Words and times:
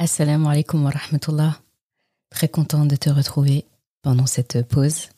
Assalamu 0.00 0.46
alaikum 0.46 0.84
wa 0.84 0.92
rahmatullah. 0.92 1.58
Très 2.30 2.46
content 2.48 2.86
de 2.86 2.94
te 2.94 3.10
retrouver 3.10 3.64
pendant 4.02 4.26
cette 4.26 4.62
pause 4.68 5.08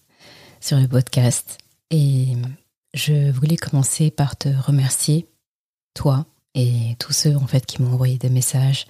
sur 0.59 0.79
le 0.79 0.89
podcast. 0.89 1.59
Et 1.91 2.29
je 2.95 3.31
voulais 3.31 3.59
commencer 3.59 4.11
par 4.11 4.37
te 4.37 4.49
remercier, 4.49 5.29
toi 5.93 6.25
et 6.55 6.97
tous 6.99 7.13
ceux 7.13 7.37
en 7.37 7.47
fait 7.47 7.67
qui 7.67 7.83
m'ont 7.83 7.93
envoyé 7.93 8.17
des 8.17 8.31
messages 8.31 8.87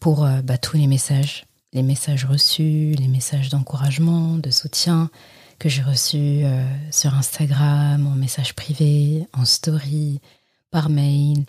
pour 0.00 0.24
euh, 0.24 0.40
bah, 0.40 0.56
tous 0.56 0.78
les 0.78 0.86
messages, 0.86 1.44
les 1.74 1.82
messages 1.82 2.24
reçus, 2.24 2.94
les 2.98 3.08
messages 3.08 3.50
d'encouragement, 3.50 4.38
de 4.38 4.50
soutien 4.50 5.10
que 5.58 5.68
j'ai 5.68 5.82
reçus 5.82 6.46
euh, 6.46 6.64
sur 6.90 7.12
Instagram, 7.12 8.06
en 8.06 8.14
message 8.14 8.54
privé, 8.54 9.28
en 9.34 9.44
story, 9.44 10.22
par 10.70 10.88
mail. 10.88 11.44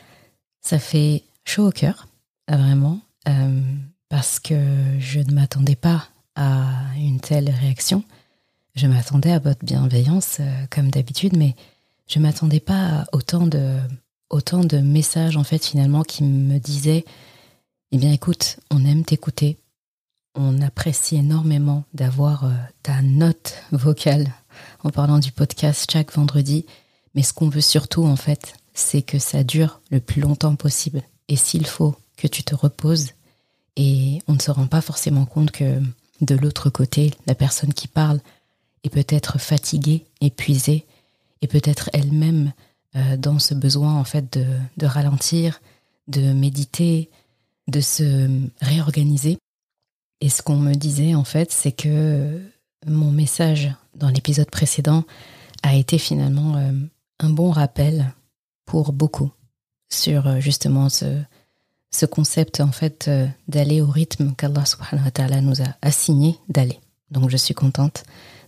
Ça 0.60 0.78
fait 0.78 1.24
chaud 1.46 1.70
au 1.70 1.72
cœur, 1.72 2.10
vraiment, 2.50 3.00
euh, 3.28 3.62
parce 4.10 4.40
que 4.40 4.56
je 5.00 5.20
ne 5.20 5.34
m'attendais 5.34 5.76
pas 5.76 6.08
à 6.36 6.64
une 6.98 7.20
telle 7.20 7.50
réaction. 7.50 8.04
Je 8.76 8.88
m'attendais 8.88 9.32
à 9.32 9.40
votre 9.40 9.64
bienveillance, 9.64 10.38
euh, 10.40 10.66
comme 10.70 10.90
d'habitude, 10.90 11.38
mais 11.38 11.56
je 12.08 12.20
m'attendais 12.20 12.60
pas 12.60 13.02
à 13.02 13.06
autant 13.14 13.48
de, 13.48 13.80
autant 14.30 14.64
de 14.64 14.78
messages, 14.78 15.38
en 15.38 15.44
fait, 15.44 15.66
finalement, 15.66 16.04
qui 16.04 16.24
me 16.24 16.60
disaient 16.60 17.06
Eh 17.92 17.98
bien, 17.98 18.12
écoute, 18.12 18.58
on 18.72 18.86
aime 18.86 19.06
t'écouter. 19.06 19.58
On 20.36 20.62
apprécie 20.62 21.16
énormément 21.16 21.86
d'avoir 21.94 22.46
euh, 22.46 22.54
ta 22.84 23.02
note 23.02 23.56
vocale 23.72 24.28
en 24.84 24.90
parlant 24.90 25.20
du 25.20 25.32
podcast 25.32 25.90
chaque 25.90 26.14
vendredi. 26.14 26.66
Mais 27.14 27.24
ce 27.24 27.34
qu'on 27.34 27.50
veut 27.50 27.62
surtout, 27.62 28.04
en 28.04 28.18
fait, 28.18 28.56
c'est 28.74 29.02
que 29.02 29.20
ça 29.20 29.44
dure 29.44 29.80
le 29.90 30.02
plus 30.02 30.22
longtemps 30.22 30.56
possible. 30.56 31.02
Et 31.30 31.38
s'il 31.38 31.66
faut 31.66 31.96
que 32.18 32.28
tu 32.28 32.44
te 32.44 32.54
reposes, 32.54 33.12
et 33.76 34.20
on 34.28 34.34
ne 34.34 34.40
se 34.40 34.52
rend 34.52 34.68
pas 34.68 34.82
forcément 34.82 35.26
compte 35.26 35.52
que 35.52 35.82
de 36.22 36.36
l'autre 36.36 36.70
côté, 36.70 37.14
la 37.28 37.36
personne 37.36 37.74
qui 37.74 37.88
parle 37.88 38.20
est 38.84 38.90
peut-être 38.90 39.40
fatiguée, 39.40 40.06
épuisée, 40.22 40.86
et 41.42 41.48
peut-être 41.48 41.90
elle-même 41.94 42.54
euh, 42.96 43.18
dans 43.18 43.40
ce 43.40 43.54
besoin 43.54 43.96
en 43.96 44.04
fait 44.04 44.38
de, 44.78 44.86
ralentir, 44.86 45.62
de 46.08 46.34
méditer, 46.34 47.10
de 47.68 47.82
se 47.82 48.30
réorganiser. 48.62 49.38
Et 50.22 50.30
ce 50.30 50.42
qu'on 50.42 50.56
me 50.56 50.74
disait 50.74 51.14
en 51.14 51.24
fait, 51.24 51.52
c'est 51.52 51.74
que 51.74 52.42
mon 52.88 53.12
message 53.12 53.72
dans 53.96 54.10
l'épisode 54.10 54.50
précédent 54.50 55.04
a 55.62 55.76
été 55.76 55.98
finalement 55.98 56.56
euh, 56.56 56.72
un 57.20 57.30
bon 57.30 57.52
rappel 57.52 58.14
pour 58.66 58.94
beaucoup 58.94 59.32
sur 59.90 60.28
euh, 60.28 60.40
justement 60.40 60.90
ce, 60.90 61.22
ce 61.96 62.06
concept 62.06 62.60
en 62.60 62.72
fait 62.72 63.08
euh, 63.08 63.28
d'aller 63.48 63.82
au 63.82 63.88
rythme 63.88 64.34
qu'Allah 64.36 64.66
subhanahu 64.66 65.12
ta'ala 65.12 65.42
nous 65.42 65.62
a 65.62 65.76
assigné 65.82 66.38
d'aller. 66.50 66.80
Donc 67.12 67.30
je 67.30 67.38
suis 67.38 67.54
contente 67.54 68.04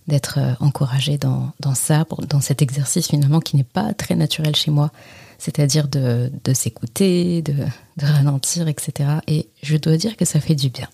d'être 0.06 0.38
euh, 0.38 0.54
encouragée 0.60 1.18
dans, 1.18 1.52
ça, 1.74 2.06
dans 2.28 2.40
cet 2.40 2.62
exercice 2.62 3.08
finalement 3.08 3.40
qui 3.40 3.56
n'est 3.56 3.64
pas 3.64 3.94
très 3.94 4.14
naturel 4.14 4.54
chez 4.54 4.70
moi, 4.70 4.90
c'est-à-dire 5.38 5.88
de, 5.88 6.30
s'écouter, 6.52 7.42
de, 7.42 7.54
de 7.96 8.06
ralentir, 8.06 8.68
etc. 8.68 9.10
Et 9.26 9.48
je 9.62 9.76
dois 9.76 9.96
dire 9.96 10.16
que 10.16 10.24
ça 10.24 10.40
fait 10.40 10.54
du 10.54 10.70
bien. 10.70 10.88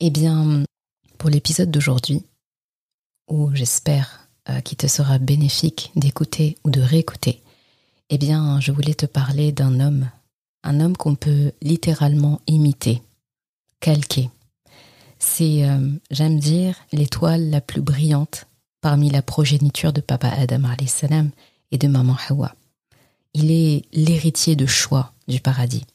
Eh 0.00 0.10
bien, 0.10 0.64
pour 1.18 1.30
l'épisode 1.30 1.70
d'aujourd'hui, 1.70 2.24
où 3.28 3.54
j'espère 3.54 4.28
euh, 4.48 4.60
qu'il 4.60 4.78
te 4.78 4.86
sera 4.86 5.18
bénéfique 5.18 5.90
d'écouter 5.96 6.58
ou 6.64 6.70
de 6.70 6.80
réécouter, 6.80 7.42
eh 8.10 8.18
bien, 8.18 8.60
je 8.60 8.72
voulais 8.72 8.94
te 8.94 9.06
parler 9.06 9.52
d'un 9.52 9.80
homme 9.80 10.08
un 10.68 10.80
homme 10.80 10.98
qu'on 10.98 11.14
peut 11.14 11.52
littéralement 11.62 12.42
imiter, 12.46 13.02
calquer. 13.80 14.28
C'est, 15.18 15.64
euh, 15.64 15.90
j'aime 16.10 16.38
dire, 16.38 16.76
l'étoile 16.92 17.48
la 17.48 17.62
plus 17.62 17.80
brillante 17.80 18.46
parmi 18.82 19.08
la 19.08 19.22
progéniture 19.22 19.94
de 19.94 20.02
papa 20.02 20.28
Adam 20.28 20.62
salam 20.86 21.30
et 21.72 21.78
de 21.78 21.88
maman 21.88 22.16
Hawa. 22.28 22.54
Il 23.32 23.50
est 23.50 23.86
l'héritier 23.92 24.56
de 24.56 24.66
choix 24.66 25.14
du 25.26 25.40
paradis. 25.40 25.86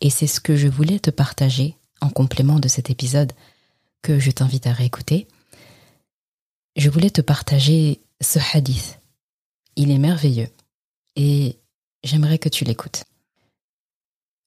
Et 0.00 0.10
c'est 0.10 0.26
ce 0.26 0.40
que 0.40 0.56
je 0.56 0.66
voulais 0.66 0.98
te 0.98 1.10
partager 1.10 1.76
en 2.00 2.08
complément 2.08 2.58
de 2.58 2.68
cet 2.68 2.90
épisode 2.90 3.32
que 4.02 4.18
je 4.18 4.32
t'invite 4.32 4.66
à 4.66 4.72
réécouter. 4.72 5.28
Je 6.74 6.90
voulais 6.90 7.10
te 7.10 7.20
partager 7.20 8.00
ce 8.20 8.40
hadith. 8.54 8.98
Il 9.76 9.90
est 9.92 9.98
merveilleux 9.98 10.48
et 11.14 11.58
j'aimerais 12.02 12.38
que 12.38 12.48
tu 12.48 12.64
l'écoutes. 12.64 13.04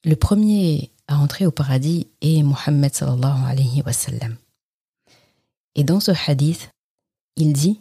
Le 0.05 0.17
premier 0.17 0.91
à 1.07 1.17
entrer 1.17 1.45
au 1.45 1.51
paradis 1.51 2.07
est 2.19 2.43
Muhammad 2.43 2.93
sallallahu 2.93 3.45
alayhi 3.45 3.81
wa 3.83 3.93
sallam. 3.93 4.35
Et 5.75 5.85
dans 5.85 6.01
ce 6.01 6.11
hadith, 6.27 6.71
il 7.37 7.53
dit 7.53 7.79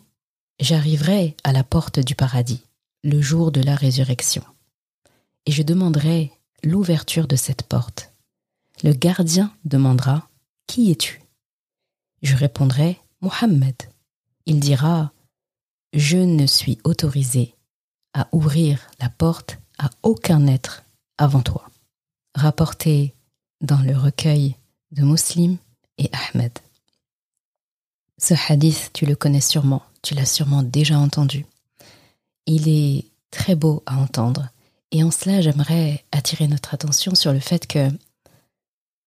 J'arriverai 0.60 1.36
à 1.42 1.52
la 1.52 1.64
porte 1.64 1.98
du 1.98 2.14
paradis 2.14 2.62
le 3.02 3.20
jour 3.20 3.50
de 3.50 3.60
la 3.60 3.74
résurrection, 3.74 4.44
et 5.46 5.50
je 5.50 5.64
demanderai 5.64 6.30
l'ouverture 6.62 7.26
de 7.26 7.34
cette 7.34 7.64
porte. 7.64 8.12
Le 8.84 8.92
gardien 8.92 9.52
demandera 9.64 10.28
Qui 10.68 10.92
es-tu? 10.92 11.22
Je 12.22 12.36
répondrai 12.36 13.00
Muhammad. 13.20 13.74
Il 14.46 14.60
dira 14.60 15.10
Je 15.92 16.18
ne 16.18 16.46
suis 16.46 16.78
autorisé 16.84 17.56
à 18.14 18.28
ouvrir 18.30 18.78
la 19.00 19.08
porte 19.08 19.58
à 19.78 19.90
aucun 20.04 20.46
être 20.46 20.84
avant 21.18 21.42
toi 21.42 21.71
rapporté 22.34 23.14
dans 23.60 23.80
le 23.80 23.96
recueil 23.96 24.56
de 24.90 25.02
Muslim 25.02 25.56
et 25.98 26.10
Ahmed. 26.12 26.52
Ce 28.18 28.34
hadith, 28.48 28.90
tu 28.92 29.06
le 29.06 29.16
connais 29.16 29.40
sûrement, 29.40 29.82
tu 30.02 30.14
l'as 30.14 30.26
sûrement 30.26 30.62
déjà 30.62 30.98
entendu. 30.98 31.46
Il 32.46 32.68
est 32.68 33.06
très 33.30 33.54
beau 33.54 33.82
à 33.86 33.96
entendre 33.96 34.48
et 34.90 35.02
en 35.02 35.10
cela 35.10 35.40
j'aimerais 35.40 36.04
attirer 36.12 36.48
notre 36.48 36.74
attention 36.74 37.14
sur 37.14 37.32
le 37.32 37.40
fait 37.40 37.66
que 37.66 37.88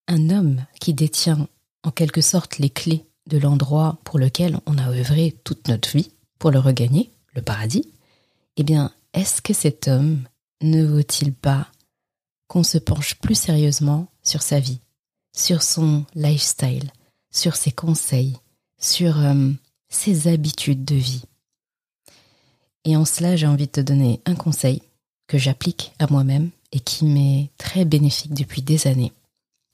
un 0.08 0.30
homme 0.30 0.66
qui 0.80 0.94
détient 0.94 1.48
en 1.84 1.92
quelque 1.92 2.22
sorte 2.22 2.58
les 2.58 2.70
clés 2.70 3.06
de 3.28 3.38
l'endroit 3.38 3.98
pour 4.04 4.20
lequel 4.20 4.60
on 4.66 4.78
a 4.78 4.90
œuvré 4.90 5.36
toute 5.44 5.68
notre 5.68 5.96
vie 5.96 6.12
pour 6.40 6.52
le 6.52 6.60
regagner, 6.60 7.12
le 7.34 7.42
paradis, 7.42 7.92
eh 8.58 8.64
bien, 8.64 8.92
est-ce 9.14 9.42
que 9.42 9.54
cet 9.54 9.88
homme 9.88 10.24
ne 10.62 10.86
vaut-il 10.86 11.34
pas 11.34 11.68
qu'on 12.56 12.64
se 12.64 12.78
penche 12.78 13.16
plus 13.16 13.36
sérieusement 13.36 14.08
sur 14.24 14.42
sa 14.42 14.62
vie, 14.62 14.80
sur 15.36 15.62
son 15.62 16.06
lifestyle, 16.16 16.90
sur 17.30 17.58
ses 17.58 17.74
conseils, 17.74 18.38
sur 18.80 19.20
euh, 19.20 19.52
ses 19.90 20.30
habitudes 20.30 20.86
de 20.86 20.96
vie. 20.96 21.24
Et 22.86 22.96
en 22.96 23.04
cela, 23.04 23.36
j'ai 23.36 23.46
envie 23.46 23.66
de 23.66 23.72
te 23.72 23.82
donner 23.82 24.22
un 24.26 24.36
conseil 24.36 24.82
que 25.28 25.38
j'applique 25.38 25.92
à 26.00 26.08
moi-même 26.10 26.50
et 26.72 26.80
qui 26.80 27.04
m'est 27.04 27.50
très 27.58 27.84
bénéfique 27.84 28.34
depuis 28.34 28.62
des 28.62 28.88
années. 28.88 29.12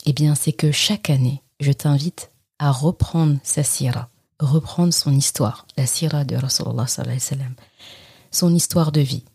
Eh 0.08 0.14
bien, 0.14 0.34
c'est 0.34 0.52
que 0.52 0.72
chaque 0.72 1.12
année, 1.12 1.44
je 1.60 1.74
t'invite 1.74 2.32
à 2.58 2.72
reprendre 2.72 3.38
sa 3.44 3.62
sira, 3.62 4.10
reprendre 4.40 4.92
son 4.92 5.14
histoire, 5.14 5.68
la 5.78 5.86
sira 5.86 6.24
de 6.24 6.36
Rasulullah 6.36 6.88
son 8.32 8.56
histoire 8.56 8.92
de 8.92 9.02
vie. 9.02 9.26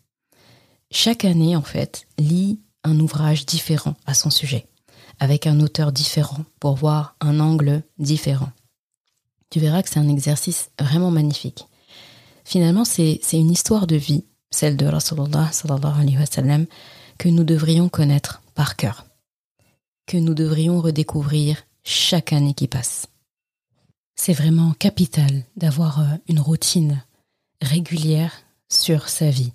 Chaque 0.91 1.23
année, 1.23 1.55
en 1.55 1.61
fait, 1.61 2.07
lis 2.17 2.59
un 2.87 2.99
ouvrage 2.99 3.45
différent 3.45 3.95
à 4.05 4.13
son 4.13 4.29
sujet, 4.29 4.67
avec 5.19 5.45
un 5.45 5.59
auteur 5.59 5.91
différent 5.91 6.45
pour 6.59 6.75
voir 6.75 7.15
un 7.19 7.39
angle 7.39 7.83
différent. 7.99 8.51
Tu 9.49 9.59
verras 9.59 9.83
que 9.83 9.89
c'est 9.89 9.99
un 9.99 10.09
exercice 10.09 10.69
vraiment 10.79 11.11
magnifique. 11.11 11.67
Finalement, 12.43 12.85
c'est 12.85 13.19
une 13.33 13.51
histoire 13.51 13.87
de 13.87 13.95
vie, 13.95 14.23
celle 14.51 14.77
de 14.77 14.85
Rasulullah 14.85 15.51
sallallahu 15.51 16.01
alayhi 16.01 16.67
que 17.17 17.29
nous 17.29 17.43
devrions 17.43 17.89
connaître 17.89 18.41
par 18.55 18.75
cœur, 18.75 19.05
que 20.05 20.17
nous 20.17 20.33
devrions 20.33 20.79
redécouvrir 20.79 21.63
chaque 21.83 22.33
année 22.33 22.53
qui 22.53 22.67
passe. 22.67 23.07
C'est 24.15 24.33
vraiment 24.33 24.73
capital 24.73 25.43
d'avoir 25.55 25.99
euh, 25.99 26.15
une 26.27 26.39
routine 26.39 27.03
régulière 27.61 28.33
sur 28.69 29.09
sa 29.09 29.29
vie, 29.29 29.53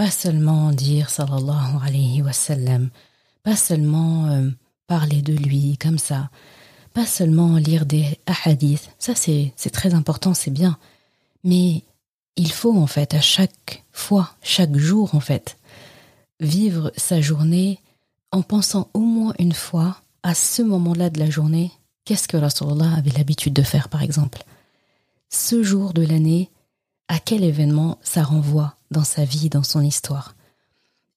pas 0.00 0.10
seulement 0.10 0.70
dire 0.70 1.10
sallallahu 1.10 1.76
alayhi 1.84 2.22
wa 2.22 2.32
sallam, 2.32 2.88
pas 3.42 3.54
seulement 3.54 4.28
euh, 4.28 4.48
parler 4.86 5.20
de 5.20 5.34
lui 5.34 5.76
comme 5.76 5.98
ça, 5.98 6.30
pas 6.94 7.04
seulement 7.04 7.56
lire 7.58 7.84
des 7.84 8.18
hadiths, 8.46 8.90
ça 8.98 9.14
c'est 9.14 9.52
très 9.70 9.92
important, 9.92 10.32
c'est 10.32 10.50
bien, 10.50 10.78
mais 11.44 11.84
il 12.36 12.50
faut 12.50 12.74
en 12.74 12.86
fait 12.86 13.12
à 13.12 13.20
chaque 13.20 13.84
fois, 13.92 14.30
chaque 14.42 14.74
jour 14.74 15.14
en 15.14 15.20
fait, 15.20 15.58
vivre 16.40 16.90
sa 16.96 17.20
journée 17.20 17.78
en 18.32 18.40
pensant 18.40 18.88
au 18.94 19.00
moins 19.00 19.34
une 19.38 19.52
fois 19.52 20.00
à 20.22 20.34
ce 20.34 20.62
moment-là 20.62 21.10
de 21.10 21.18
la 21.18 21.28
journée, 21.28 21.72
qu'est-ce 22.06 22.26
que 22.26 22.38
Rasulullah 22.38 22.94
avait 22.96 23.18
l'habitude 23.18 23.52
de 23.52 23.62
faire 23.62 23.90
par 23.90 24.02
exemple. 24.02 24.44
Ce 25.28 25.62
jour 25.62 25.92
de 25.92 26.06
l'année, 26.06 26.48
à 27.08 27.18
quel 27.18 27.44
événement 27.44 27.98
ça 28.00 28.22
renvoie? 28.22 28.76
Dans 28.90 29.04
sa 29.04 29.24
vie, 29.24 29.48
dans 29.48 29.62
son 29.62 29.82
histoire. 29.82 30.34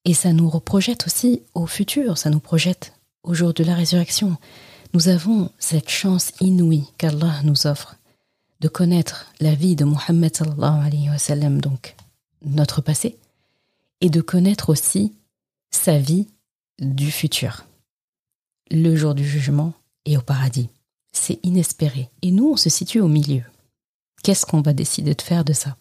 Et 0.04 0.14
ça 0.14 0.32
nous 0.32 0.48
projette 0.60 1.06
aussi 1.06 1.42
au 1.54 1.66
futur, 1.66 2.18
ça 2.18 2.30
nous 2.30 2.40
projette 2.40 2.94
au 3.22 3.34
jour 3.34 3.54
de 3.54 3.64
la 3.64 3.74
résurrection, 3.74 4.36
nous 4.92 5.08
avons 5.08 5.50
cette 5.58 5.88
chance 5.88 6.32
inouïe 6.40 6.84
qu'Allah 6.98 7.42
nous 7.42 7.66
offre 7.66 7.96
de 8.60 8.68
connaître 8.68 9.32
la 9.40 9.54
vie 9.54 9.74
de 9.74 9.84
Muhammad 9.84 10.36
sallallahu 10.36 11.18
sallam, 11.18 11.60
donc 11.60 11.96
notre 12.44 12.80
passé, 12.80 13.16
et 14.00 14.10
de 14.10 14.20
connaître 14.20 14.70
aussi 14.70 15.12
sa 15.70 15.98
vie 15.98 16.28
du 16.78 17.10
futur, 17.10 17.66
le 18.70 18.94
jour 18.94 19.14
du 19.14 19.26
jugement 19.26 19.72
et 20.04 20.16
au 20.16 20.20
paradis. 20.20 20.68
C'est 21.12 21.40
inespéré. 21.44 22.08
Et 22.22 22.30
nous, 22.30 22.50
on 22.50 22.56
se 22.56 22.70
situe 22.70 23.00
au 23.00 23.08
milieu. 23.08 23.42
Qu'est-ce 24.22 24.46
qu'on 24.46 24.62
va 24.62 24.72
décider 24.72 25.14
de 25.14 25.22
faire 25.22 25.44
de 25.44 25.52
ça? 25.52 25.76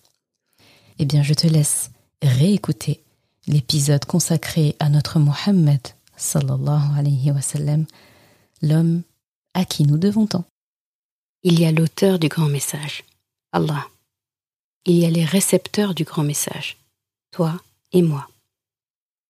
Eh 1.00 1.06
bien, 1.06 1.24
je 1.24 1.34
te 1.34 1.48
laisse 1.48 1.90
réécouter 2.22 3.01
l'épisode 3.48 4.06
consacré 4.06 4.75
à 4.80 4.90
notre 4.90 5.19
Mohammed, 5.19 5.81
sallallahu 6.16 6.98
alayhi 6.98 7.31
l'homme 8.62 9.01
à 9.54 9.66
qui 9.66 9.84
nous 9.84 9.98
devons 9.98 10.28
tant. 10.28 10.45
Il 11.44 11.60
y 11.60 11.66
a 11.66 11.72
l'auteur 11.72 12.19
du 12.19 12.30
grand 12.30 12.48
message, 12.48 13.04
Allah. 13.51 13.88
Il 14.86 14.95
y 14.95 15.06
a 15.06 15.10
les 15.10 15.25
récepteurs 15.25 15.94
du 15.94 16.04
grand 16.04 16.24
message, 16.24 16.78
toi 17.31 17.62
et 17.92 18.01
moi. 18.01 18.28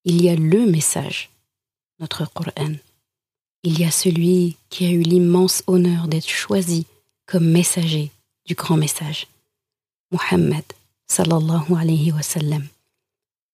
Il 0.06 0.22
y 0.22 0.30
a 0.30 0.36
le 0.36 0.66
message, 0.66 1.30
notre 2.00 2.32
Coran. 2.32 2.74
Il 3.64 3.80
y 3.80 3.86
a 3.86 3.92
celui 3.92 4.58
qui 4.70 4.86
a 4.86 4.90
eu 4.90 5.02
l'immense 5.02 5.64
honneur 5.68 6.08
d'être 6.08 6.30
choisi 6.30 6.86
comme 7.26 7.50
messager 7.50 8.12
du 8.46 8.56
grand 8.56 8.78
message, 8.78 9.28
Muhammad 10.12 10.64
sallallahu 11.08 11.76
alayhi 11.76 12.12
wa 12.12 12.22
sallam. 12.22 12.68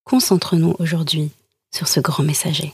Concentre-nous 0.06 0.76
aujourd'hui 0.80 1.32
sur 1.72 1.88
ce 1.88 2.00
grand 2.00 2.24
messager. 2.24 2.74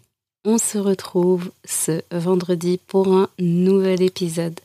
on 0.43 0.57
se 0.57 0.77
retrouve 0.77 1.51
ce 1.65 2.01
vendredi 2.11 2.79
pour 2.87 3.13
un 3.13 3.29
nouvel 3.39 4.01
épisode 4.01 4.59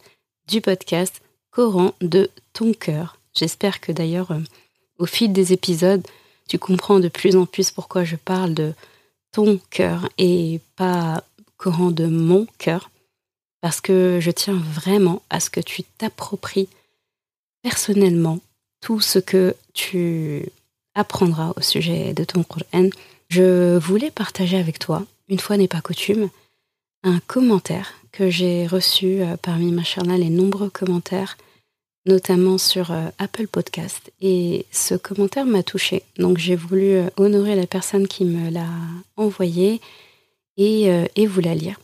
du 0.48 0.60
podcast 0.60 1.20
Coran 1.50 1.94
de 2.00 2.30
ton 2.52 2.72
cœur. 2.72 3.18
J'espère 3.34 3.80
que 3.80 3.92
d'ailleurs, 3.92 4.30
euh, 4.30 4.40
au 4.98 5.06
fil 5.06 5.32
des 5.32 5.52
épisodes, 5.52 6.06
tu 6.48 6.58
comprends 6.58 7.00
de 7.00 7.08
plus 7.08 7.36
en 7.36 7.44
plus 7.44 7.70
pourquoi 7.70 8.04
je 8.04 8.16
parle 8.16 8.54
de 8.54 8.72
ton 9.32 9.60
cœur 9.70 10.08
et 10.18 10.60
pas 10.76 11.24
Coran 11.58 11.90
de 11.90 12.06
mon 12.06 12.46
cœur, 12.58 12.90
parce 13.62 13.80
que 13.80 14.18
je 14.20 14.30
tiens 14.30 14.56
vraiment 14.56 15.22
à 15.30 15.40
ce 15.40 15.50
que 15.50 15.60
tu 15.60 15.82
t'appropries 15.82 16.68
personnellement 17.62 18.40
tout 18.80 19.00
ce 19.00 19.18
que 19.18 19.56
tu 19.72 20.46
apprendras 20.94 21.52
au 21.56 21.60
sujet 21.62 22.12
de 22.12 22.24
ton 22.24 22.42
Coran. 22.44 22.90
Je 23.28 23.76
voulais 23.78 24.10
partager 24.10 24.58
avec 24.58 24.78
toi 24.78 25.04
une 25.28 25.40
fois 25.40 25.56
n'est 25.56 25.68
pas 25.68 25.80
coutume, 25.80 26.30
un 27.02 27.20
commentaire 27.26 27.94
que 28.12 28.30
j'ai 28.30 28.66
reçu 28.66 29.22
euh, 29.22 29.36
parmi 29.40 29.70
machallah 29.70 30.18
les 30.18 30.30
nombreux 30.30 30.70
commentaires, 30.70 31.36
notamment 32.06 32.58
sur 32.58 32.90
euh, 32.90 33.08
Apple 33.18 33.46
Podcast. 33.46 34.12
Et 34.20 34.66
ce 34.72 34.94
commentaire 34.94 35.46
m'a 35.46 35.62
touché. 35.62 36.02
Donc 36.18 36.38
j'ai 36.38 36.56
voulu 36.56 36.92
euh, 36.92 37.08
honorer 37.16 37.54
la 37.54 37.66
personne 37.66 38.08
qui 38.08 38.24
me 38.24 38.50
l'a 38.50 38.68
envoyé 39.16 39.80
et, 40.56 40.88
et 41.16 41.26
vous 41.26 41.42
la 41.42 41.54
lire. 41.54 41.78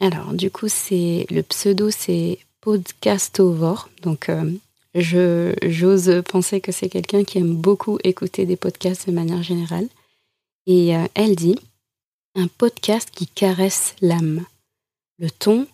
Alors 0.00 0.34
du 0.34 0.50
coup, 0.50 0.68
c'est 0.68 1.26
le 1.30 1.42
pseudo, 1.42 1.90
c'est 1.90 2.38
Podcastovor. 2.60 3.88
Donc 4.02 4.30
je, 4.94 5.54
j'ose 5.66 6.22
penser 6.30 6.60
que 6.60 6.70
c'est 6.70 6.90
quelqu'un 6.90 7.24
qui 7.24 7.38
aime 7.38 7.54
beaucoup 7.54 7.98
écouter 8.04 8.44
des 8.44 8.56
podcasts 8.56 9.08
de 9.08 9.14
manière 9.14 9.42
générale. 9.42 9.88
Et 10.66 10.92
elle 11.14 11.36
dit 11.36 11.56
un 12.34 12.46
podcast 12.46 13.10
qui 13.10 13.26
caresse 13.26 13.94
l'âme. 14.00 14.44
Le 15.18 15.30
ton, 15.30 15.66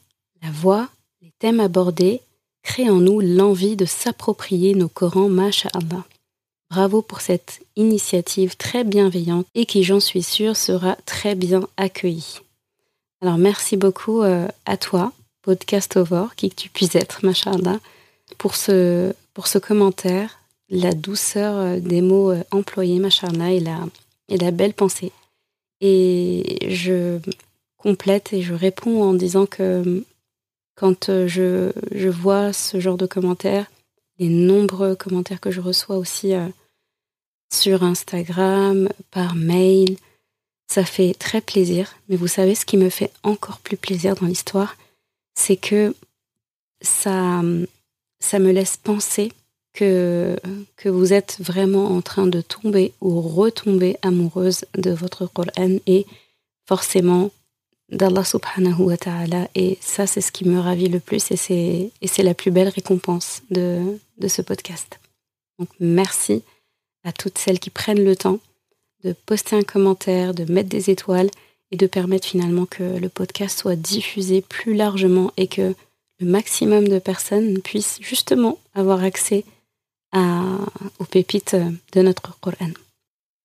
la 0.42 0.50
voix, 0.50 0.88
les 1.22 1.32
thèmes 1.38 1.60
abordés 1.60 2.20
créent 2.62 2.90
en 2.90 3.00
nous 3.00 3.20
l'envie 3.20 3.76
de 3.76 3.84
s'approprier 3.84 4.74
nos 4.74 4.88
Corans 4.88 5.28
Masha'Allah. 5.28 6.04
Bravo 6.70 7.02
pour 7.02 7.20
cette 7.20 7.60
initiative 7.76 8.56
très 8.56 8.84
bienveillante 8.84 9.46
et 9.54 9.66
qui, 9.66 9.84
j'en 9.84 10.00
suis 10.00 10.22
sûre, 10.22 10.56
sera 10.56 10.96
très 11.04 11.34
bien 11.34 11.68
accueillie. 11.76 12.40
Alors 13.20 13.38
merci 13.38 13.76
beaucoup 13.76 14.22
euh, 14.22 14.48
à 14.66 14.76
toi, 14.76 15.12
Podcast 15.42 15.96
Over, 15.96 16.26
qui 16.36 16.50
que 16.50 16.54
tu 16.54 16.70
puisses 16.70 16.94
être, 16.94 17.24
Masha'Allah, 17.24 17.78
pour 18.38 18.56
ce, 18.56 19.12
pour 19.34 19.46
ce 19.46 19.58
commentaire, 19.58 20.40
la 20.70 20.92
douceur 20.92 21.56
euh, 21.56 21.80
des 21.80 22.00
mots 22.00 22.32
euh, 22.32 22.42
employés, 22.50 22.98
Masha'Allah, 22.98 23.52
et 23.52 23.60
la, 23.60 23.78
et 24.28 24.38
la 24.38 24.50
belle 24.50 24.74
pensée. 24.74 25.12
Et 25.86 26.56
je 26.66 27.18
complète 27.76 28.32
et 28.32 28.40
je 28.40 28.54
réponds 28.54 29.02
en 29.02 29.12
disant 29.12 29.44
que 29.44 30.02
quand 30.76 31.26
je, 31.26 31.72
je 31.92 32.08
vois 32.08 32.54
ce 32.54 32.80
genre 32.80 32.96
de 32.96 33.04
commentaires, 33.04 33.70
les 34.18 34.30
nombreux 34.30 34.96
commentaires 34.96 35.40
que 35.40 35.50
je 35.50 35.60
reçois 35.60 35.98
aussi 35.98 36.32
euh, 36.32 36.48
sur 37.52 37.82
Instagram, 37.82 38.88
par 39.10 39.34
mail, 39.34 39.98
ça 40.68 40.86
fait 40.86 41.12
très 41.12 41.42
plaisir. 41.42 41.94
Mais 42.08 42.16
vous 42.16 42.28
savez, 42.28 42.54
ce 42.54 42.64
qui 42.64 42.78
me 42.78 42.88
fait 42.88 43.12
encore 43.22 43.58
plus 43.58 43.76
plaisir 43.76 44.14
dans 44.14 44.26
l'histoire, 44.26 44.76
c'est 45.34 45.58
que 45.58 45.94
ça, 46.80 47.42
ça 48.20 48.38
me 48.38 48.52
laisse 48.52 48.78
penser 48.78 49.32
que, 49.74 50.38
que 50.76 50.88
vous 50.88 51.12
êtes 51.12 51.36
vraiment 51.40 51.86
en 51.86 52.00
train 52.00 52.26
de 52.26 52.40
tomber 52.40 52.92
ou 53.00 53.20
retomber 53.20 53.96
amoureuse 54.02 54.64
de 54.76 54.90
votre 54.90 55.26
Coran 55.26 55.78
et 55.86 56.06
forcément 56.66 57.30
d'Allah 57.90 58.24
subhanahu 58.24 58.84
wa 58.84 58.96
ta'ala. 58.96 59.48
Et 59.54 59.76
ça, 59.80 60.06
c'est 60.06 60.20
ce 60.20 60.32
qui 60.32 60.46
me 60.48 60.58
ravit 60.58 60.88
le 60.88 61.00
plus 61.00 61.30
et 61.30 61.36
c'est, 61.36 62.22
la 62.22 62.34
plus 62.34 62.50
belle 62.50 62.68
récompense 62.68 63.42
de, 63.50 63.98
de 64.18 64.28
ce 64.28 64.42
podcast. 64.42 64.98
Donc 65.58 65.68
merci 65.80 66.42
à 67.04 67.12
toutes 67.12 67.38
celles 67.38 67.58
qui 67.58 67.70
prennent 67.70 68.04
le 68.04 68.16
temps 68.16 68.38
de 69.02 69.12
poster 69.26 69.56
un 69.56 69.62
commentaire, 69.62 70.32
de 70.32 70.50
mettre 70.50 70.70
des 70.70 70.88
étoiles 70.88 71.30
et 71.70 71.76
de 71.76 71.86
permettre 71.86 72.26
finalement 72.26 72.64
que 72.64 72.82
le 72.82 73.08
podcast 73.08 73.58
soit 73.58 73.76
diffusé 73.76 74.40
plus 74.40 74.74
largement 74.74 75.32
et 75.36 75.46
que 75.46 75.74
le 76.20 76.26
maximum 76.26 76.88
de 76.88 76.98
personnes 76.98 77.60
puissent 77.60 77.98
justement 78.00 78.58
avoir 78.74 79.02
accès 79.02 79.44
aux 80.13 81.05
pépites 81.05 81.55
de 81.93 82.01
notre 82.01 82.39
Coran. 82.39 82.71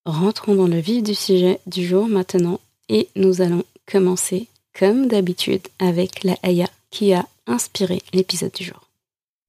Rentrons 0.07 0.55
dans 0.55 0.67
le 0.67 0.79
vif 0.79 1.03
du 1.03 1.15
sujet 1.15 1.61
du 1.67 1.87
jour 1.87 2.09
maintenant 2.09 2.61
et 2.89 3.09
nous 3.17 3.41
allons 3.41 3.65
commencer 3.91 4.49
comme 4.79 5.07
d'habitude 5.09 5.67
avec 5.79 6.25
la 6.25 6.37
ayah 6.45 6.71
qui 6.91 7.13
a 7.15 7.25
inspiré 7.47 8.03
l'épisode 8.13 8.53
du 8.53 8.65
jour. 8.65 8.81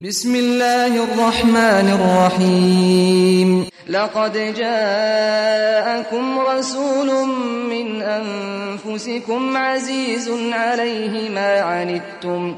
بسم 0.02 0.34
الله 0.34 1.04
الرحمن 1.04 1.88
الرحيم 1.88 3.66
لقد 3.88 4.32
جاءكم 4.54 6.38
رسول 6.38 7.28
من 7.70 8.02
أنفسكم 8.02 9.56
عزيز 9.56 10.30
عليه 10.52 11.28
ما 11.28 11.60
عنتم 11.60 12.56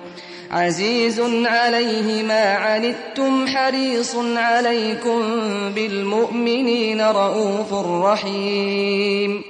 عزيز 0.51 1.21
عليه 1.45 2.23
ما 2.23 2.53
عنتم 2.55 3.47
حريص 3.47 4.15
عليكم 4.17 5.21
بالمؤمنين 5.75 7.01
رؤوف 7.01 7.73
رحيم 8.05 9.43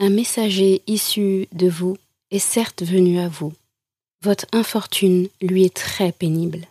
Un 0.00 0.10
messager 0.10 0.82
issu 0.86 1.46
de 1.52 1.68
vous 1.68 1.96
est 2.32 2.40
certes 2.40 2.82
venu 2.82 3.20
à 3.20 3.28
vous. 3.28 3.52
Votre 4.22 4.46
infortune 4.52 5.28
lui 5.40 5.64
est 5.64 5.74
très 5.74 6.10
pénible. 6.10 6.66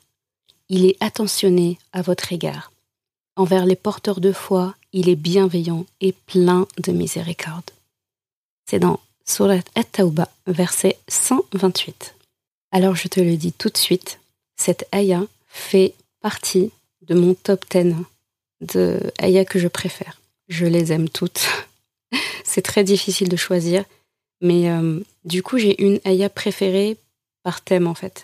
il 0.71 0.85
est 0.85 0.95
attentionné 1.01 1.77
à 1.91 2.01
votre 2.01 2.31
égard. 2.31 2.71
Envers 3.35 3.65
les 3.65 3.75
porteurs 3.75 4.21
de 4.21 4.31
foi, 4.31 4.73
il 4.93 5.09
est 5.09 5.17
bienveillant 5.17 5.85
et 5.99 6.13
plein 6.13 6.65
de 6.77 6.93
miséricorde. 6.93 7.69
C'est 8.69 8.79
dans 8.79 9.01
Surat 9.25 9.65
At-Tawbah, 9.75 10.29
verset 10.47 10.97
128. 11.09 12.14
Alors 12.72 12.96
je 12.96 13.08
te 13.08 13.20
le 13.20 13.36
dis 13.36 13.52
tout 13.52 13.68
de 13.68 13.76
suite, 13.76 14.18
cette 14.56 14.86
ayah 14.92 15.24
fait 15.48 15.94
partie 16.20 16.70
de 17.02 17.14
mon 17.14 17.34
top 17.34 17.64
10 17.70 17.94
de 18.60 19.00
ayahs 19.20 19.44
que 19.44 19.58
je 19.58 19.68
préfère. 19.68 20.20
Je 20.48 20.66
les 20.66 20.92
aime 20.92 21.08
toutes. 21.08 21.46
C'est 22.44 22.62
très 22.62 22.84
difficile 22.84 23.28
de 23.28 23.36
choisir, 23.36 23.84
mais 24.40 24.70
euh, 24.70 25.00
du 25.24 25.42
coup 25.42 25.58
j'ai 25.58 25.80
une 25.82 26.00
ayah 26.04 26.28
préférée 26.28 26.96
par 27.42 27.60
thème 27.60 27.86
en 27.86 27.94
fait. 27.94 28.22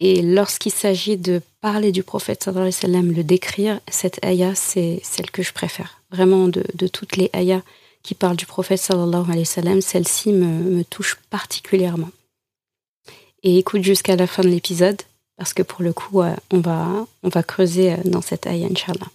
Et 0.00 0.22
lorsqu'il 0.22 0.72
s'agit 0.72 1.16
de 1.16 1.40
parler 1.60 1.92
du 1.92 2.02
prophète 2.02 2.42
sallallahu 2.42 2.62
alayhi 2.62 2.76
wa 2.76 2.80
sallam, 2.80 3.12
le 3.12 3.24
décrire, 3.24 3.80
cette 3.88 4.22
ayah, 4.24 4.54
c'est 4.54 5.00
celle 5.04 5.30
que 5.30 5.42
je 5.42 5.52
préfère. 5.52 6.02
Vraiment, 6.10 6.48
de, 6.48 6.86
toutes 6.88 7.16
les 7.16 7.30
ayahs 7.32 7.62
qui 8.02 8.14
parlent 8.14 8.36
du 8.36 8.44
prophète 8.44 8.80
sallallahu 8.80 9.24
alayhi 9.24 9.38
wa 9.40 9.44
sallam, 9.44 9.80
celle-ci 9.80 10.32
me 10.32 10.82
touche 10.82 11.16
particulièrement. 11.30 12.10
Et 13.44 13.58
écoute 13.58 13.82
jusqu'à 13.82 14.16
la 14.16 14.26
fin 14.26 14.42
de 14.42 14.48
l'épisode, 14.48 15.00
parce 15.36 15.52
que 15.52 15.62
pour 15.62 15.82
le 15.82 15.92
coup, 15.92 16.22
euh, 16.22 16.34
on, 16.50 16.60
va, 16.60 17.06
on 17.22 17.28
va 17.28 17.42
creuser 17.42 17.92
euh, 17.92 17.96
dans 18.06 18.22
cette 18.22 18.46
ayah, 18.46 18.66
Inch'Allah. 18.66 19.10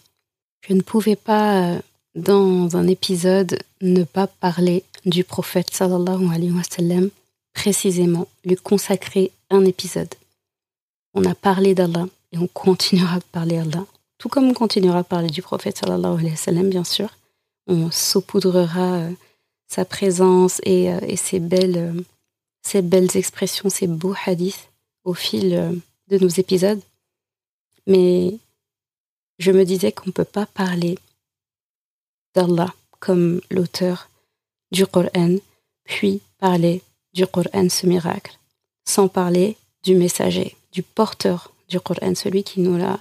Je 0.68 0.74
ne 0.74 0.82
pouvais 0.82 1.16
pas, 1.16 1.74
euh, 1.74 1.80
dans 2.14 2.78
un 2.78 2.88
épisode, 2.88 3.60
ne 3.82 4.04
pas 4.04 4.28
parler 4.28 4.84
du 5.06 5.24
prophète 5.24 5.74
sallallahu 5.74 6.32
alayhi 6.32 6.52
wa 6.52 6.62
sallam, 6.64 7.10
précisément, 7.54 8.28
lui 8.46 8.56
consacrer 8.56 9.32
un 9.50 9.66
épisode. 9.66 10.14
On 11.16 11.26
a 11.26 11.34
parlé 11.34 11.74
d'Allah 11.74 12.06
et 12.32 12.38
on 12.38 12.48
continuera 12.48 13.16
à 13.16 13.22
parler 13.32 13.58
d'Allah, 13.58 13.86
tout 14.20 14.30
comme 14.30 14.48
on 14.48 14.54
continuera 14.54 15.00
à 15.00 15.04
parler 15.04 15.30
du 15.30 15.42
prophète 15.42 15.80
sallallahu 15.80 16.20
alayhi 16.20 16.32
wa 16.32 16.38
sallam, 16.38 16.70
bien 16.70 16.84
sûr. 16.84 17.10
On 17.66 17.90
saupoudrera 17.90 19.08
sa 19.68 19.86
présence 19.86 20.60
et, 20.64 20.92
euh, 20.92 21.00
ses, 21.16 21.40
belles, 21.40 21.94
euh, 22.70 22.82
ses 22.82 22.82
belles 22.82 23.18
expressions, 23.18 23.70
ses 23.70 23.88
beaux 23.88 24.16
hadiths 24.26 24.70
au 25.04 25.14
fil 25.14 25.82
de 26.08 26.18
nos 26.18 26.28
épisodes. 26.28 26.82
Mais 27.88 28.38
je 29.40 29.52
me 29.52 29.64
disais 29.64 29.92
qu'on 29.92 30.08
ne 30.08 30.12
peut 30.12 30.26
pas 30.26 30.46
parler 30.46 30.98
d'Allah 32.36 32.74
comme 33.00 33.42
l'auteur 33.50 34.10
du 34.72 34.86
Coran, 34.86 35.36
puis 35.86 36.22
parler 36.38 36.82
du 37.14 37.26
Coran, 37.26 37.70
ce 37.70 37.88
miracle, 37.88 38.38
sans 38.86 39.08
parler 39.08 39.58
du 39.84 39.96
messager 39.96 40.56
du 40.72 40.84
porteur 40.84 41.52
du 41.70 41.80
Coran, 41.80 42.14
celui 42.16 42.44
qui 42.44 42.60
nous 42.60 42.78
l'a 42.78 43.00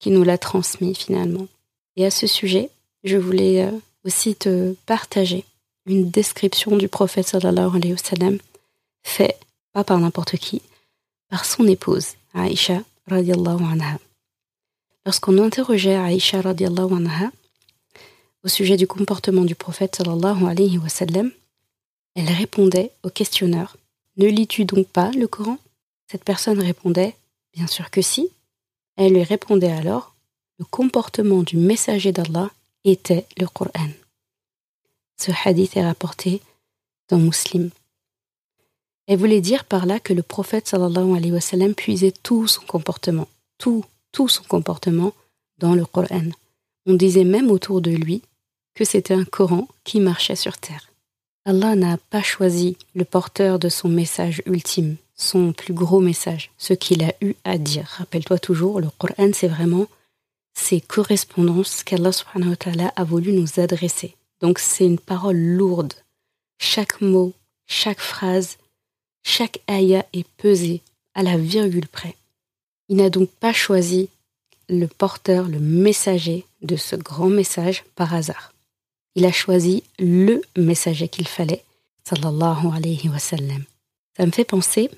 qui 0.00 0.10
nous 0.10 0.24
l'a 0.24 0.36
transmis 0.36 0.96
finalement. 0.96 1.46
Et 1.94 2.04
à 2.04 2.10
ce 2.10 2.26
sujet, 2.26 2.70
je 3.04 3.16
voulais 3.16 3.62
euh, 3.62 3.70
aussi 4.04 4.34
te 4.34 4.74
partager 4.84 5.44
une 5.86 6.10
description 6.10 6.76
du 6.76 6.88
prophète 6.88 7.28
sallallahu 7.28 7.76
alayhi 7.76 7.92
wa 7.92 7.98
sallam 7.98 8.38
fait 9.02 9.38
pas 9.72 9.84
par 9.84 9.98
n'importe 9.98 10.36
qui, 10.36 10.62
par 11.28 11.44
son 11.44 11.66
épouse 11.66 12.08
Aïcha 12.34 12.82
radiallahu 13.06 13.64
anha. 13.64 13.98
Lorsqu'on 15.04 15.38
interrogeait 15.38 15.96
Aïcha 15.96 16.40
radiallahu 16.40 16.94
anha 16.94 17.30
au 18.44 18.48
sujet 18.48 18.76
du 18.76 18.86
comportement 18.86 19.44
du 19.44 19.54
prophète 19.54 19.96
sallallahu 19.96 20.44
elle 22.14 22.30
répondait 22.30 22.92
au 23.02 23.10
questionneur 23.10 23.76
Ne 24.16 24.26
lis-tu 24.26 24.64
donc 24.64 24.86
pas 24.88 25.10
le 25.12 25.26
Coran? 25.26 25.58
Cette 26.06 26.24
personne 26.24 26.60
répondait 26.60 27.16
Bien 27.54 27.66
sûr 27.66 27.90
que 27.90 28.02
si. 28.02 28.30
Elle 28.96 29.14
lui 29.14 29.22
répondait 29.22 29.72
alors 29.72 30.14
Le 30.58 30.64
comportement 30.64 31.42
du 31.42 31.56
messager 31.56 32.12
d'Allah 32.12 32.50
était 32.84 33.26
le 33.38 33.46
Coran. 33.46 33.88
Ce 35.16 35.30
hadith 35.44 35.76
est 35.76 35.86
rapporté 35.86 36.42
dans 37.08 37.18
Muslim. 37.18 37.70
Elle 39.06 39.18
voulait 39.18 39.40
dire 39.40 39.64
par 39.64 39.86
là 39.86 39.98
que 39.98 40.12
le 40.12 40.22
prophète 40.22 40.68
sallallahu 40.68 41.16
alayhi 41.16 41.32
wa 41.32 41.74
puisait 41.74 42.12
tout 42.22 42.46
son 42.46 42.62
comportement, 42.62 43.28
tout, 43.58 43.84
tout 44.12 44.28
son 44.28 44.44
comportement 44.44 45.12
dans 45.58 45.74
le 45.74 45.84
Coran. 45.84 46.30
On 46.86 46.94
disait 46.94 47.24
même 47.24 47.50
autour 47.50 47.80
de 47.80 47.90
lui 47.90 48.22
que 48.74 48.84
c'était 48.84 49.14
un 49.14 49.24
Coran 49.24 49.68
qui 49.84 50.00
marchait 50.00 50.36
sur 50.36 50.56
terre. 50.58 50.88
Allah 51.44 51.74
n'a 51.74 51.96
pas 51.96 52.22
choisi 52.22 52.76
le 52.94 53.04
porteur 53.04 53.58
de 53.58 53.68
son 53.68 53.88
message 53.88 54.42
ultime, 54.46 54.96
son 55.16 55.52
plus 55.52 55.74
gros 55.74 56.00
message, 56.00 56.52
ce 56.56 56.72
qu'il 56.72 57.02
a 57.02 57.12
eu 57.20 57.34
à 57.44 57.58
dire. 57.58 57.86
Rappelle-toi 57.98 58.38
toujours, 58.38 58.80
le 58.80 58.88
Coran, 58.98 59.30
c'est 59.32 59.48
vraiment 59.48 59.86
ces 60.54 60.80
correspondances 60.80 61.82
qu'Allah 61.82 62.92
a 62.94 63.04
voulu 63.04 63.32
nous 63.32 63.58
adresser. 63.60 64.14
Donc 64.40 64.58
c'est 64.58 64.84
une 64.84 64.98
parole 64.98 65.36
lourde. 65.36 65.94
Chaque 66.58 67.00
mot, 67.00 67.32
chaque 67.66 68.00
phrase, 68.00 68.58
chaque 69.22 69.60
ayah 69.68 70.06
est 70.12 70.26
pesé 70.36 70.80
à 71.14 71.22
la 71.22 71.36
virgule 71.36 71.88
près. 71.88 72.16
Il 72.88 72.96
n'a 72.96 73.10
donc 73.10 73.30
pas 73.30 73.52
choisi 73.52 74.08
le 74.68 74.86
porteur, 74.86 75.48
le 75.48 75.58
messager 75.58 76.44
de 76.62 76.76
ce 76.76 76.96
grand 76.96 77.28
message 77.28 77.84
par 77.94 78.14
hasard. 78.14 78.52
Il 79.14 79.24
a 79.26 79.32
choisi 79.32 79.82
le 79.98 80.40
messager 80.56 81.08
qu'il 81.08 81.28
fallait, 81.28 81.64
sallallahu 82.04 82.68
alayhi 82.74 83.08
wa 83.08 83.18
sallam. 83.18 83.64
Ça 84.16 84.26
me 84.26 84.30
fait 84.30 84.44
penser 84.44 84.90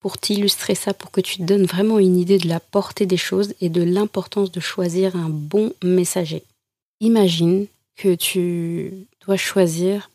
pour 0.00 0.18
t'illustrer 0.18 0.74
ça, 0.74 0.92
pour 0.92 1.10
que 1.10 1.20
tu 1.20 1.38
te 1.38 1.42
donnes 1.42 1.64
vraiment 1.64 1.98
une 1.98 2.18
idée 2.18 2.38
de 2.38 2.48
la 2.48 2.60
portée 2.60 3.06
des 3.06 3.16
choses 3.16 3.54
et 3.60 3.70
de 3.70 3.82
l'importance 3.82 4.52
de 4.52 4.60
choisir 4.60 5.16
un 5.16 5.30
bon 5.30 5.72
messager. 5.82 6.42
Imagine 7.00 7.66
que 7.96 8.14
tu 8.14 8.92
dois 9.24 9.36
choisir 9.36 10.10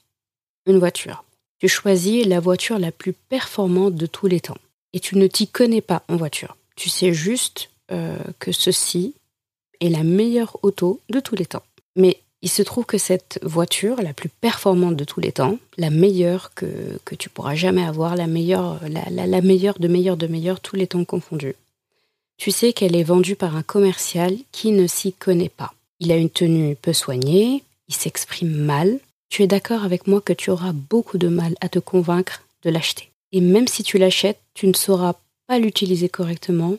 une 0.66 0.78
voiture. 0.78 1.24
Tu 1.60 1.68
choisis 1.68 2.26
la 2.26 2.40
voiture 2.40 2.80
la 2.80 2.92
plus 2.92 3.14
performante 3.14 3.96
de 3.96 4.06
tous 4.06 4.28
les 4.28 4.40
temps. 4.40 4.58
Et 4.94 5.00
tu 5.00 5.18
ne 5.18 5.28
t'y 5.28 5.48
connais 5.48 5.82
pas 5.82 6.04
en 6.08 6.16
voiture. 6.16 6.56
Tu 6.76 6.90
sais 6.90 7.14
juste 7.14 7.70
euh, 7.92 8.18
que 8.40 8.52
ceci 8.52 9.14
est 9.82 9.90
la 9.90 10.04
meilleure 10.04 10.58
auto 10.64 11.00
de 11.10 11.20
tous 11.20 11.36
les 11.36 11.46
temps. 11.46 11.64
Mais 11.96 12.20
il 12.42 12.50
se 12.50 12.62
trouve 12.62 12.86
que 12.86 12.98
cette 12.98 13.40
voiture, 13.44 14.02
la 14.02 14.14
plus 14.14 14.30
performante 14.30 14.96
de 14.96 15.04
tous 15.04 15.20
les 15.20 15.32
temps, 15.32 15.58
la 15.78 15.90
meilleure 15.90 16.54
que, 16.54 16.98
tu 17.18 17.30
pourras 17.30 17.56
jamais 17.56 17.84
avoir, 17.84 18.16
la 18.16 18.28
meilleure, 18.28 18.80
la, 18.88 19.42
meilleure 19.42 19.80
de 19.80 19.88
meilleure 19.88 20.18
de 20.18 20.28
meilleure, 20.28 20.62
tous 20.62 20.78
les 20.78 20.88
temps 20.88 21.04
confondus, 21.04 21.56
tu 22.38 22.52
sais 22.52 22.72
qu'elle 22.72 22.96
est 22.96 23.04
vendue 23.04 23.36
par 23.36 23.58
un 23.58 23.64
commercial 23.64 24.38
qui 24.54 24.72
ne 24.72 24.88
s'y 24.88 25.12
connaît 25.12 25.50
pas. 25.50 25.74
Il 26.00 26.12
a 26.14 26.16
une 26.16 26.30
tenue 26.30 26.76
peu 26.76 26.94
soignée, 26.94 27.64
il 27.90 27.96
s'exprime 27.96 28.56
mal. 28.56 29.00
Tu 29.30 29.44
es 29.44 29.48
d'accord 29.48 29.84
avec 29.84 30.08
moi 30.08 30.22
que 30.22 30.34
tu 30.34 30.50
auras 30.50 30.74
beaucoup 30.74 31.18
de 31.18 31.28
mal 31.28 31.56
à 31.62 31.70
te 31.70 31.80
convaincre 31.80 32.44
de 32.64 32.70
l'acheter. 32.70 33.12
Et 33.32 33.42
même 33.42 33.68
si 33.68 33.84
tu 33.84 33.98
l'achètes, 33.98 34.42
tu 34.54 34.68
ne 34.68 34.74
sauras 34.74 35.14
pas 35.48 35.60
l'utiliser 35.60 36.10
correctement 36.10 36.78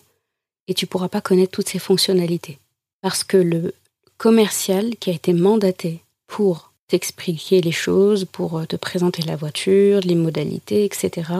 et 0.66 0.74
tu 0.74 0.86
pourras 0.86 1.08
pas 1.08 1.20
connaître 1.20 1.52
toutes 1.52 1.68
ses 1.68 1.78
fonctionnalités. 1.78 2.58
Parce 3.00 3.24
que 3.24 3.36
le 3.36 3.74
commercial 4.18 4.96
qui 4.96 5.10
a 5.10 5.14
été 5.14 5.32
mandaté 5.32 6.00
pour 6.26 6.72
t'expliquer 6.88 7.60
les 7.60 7.72
choses, 7.72 8.24
pour 8.24 8.58
euh, 8.58 8.66
te 8.66 8.76
présenter 8.76 9.22
la 9.22 9.36
voiture, 9.36 10.00
les 10.00 10.16
modalités, 10.16 10.84
etc., 10.84 11.32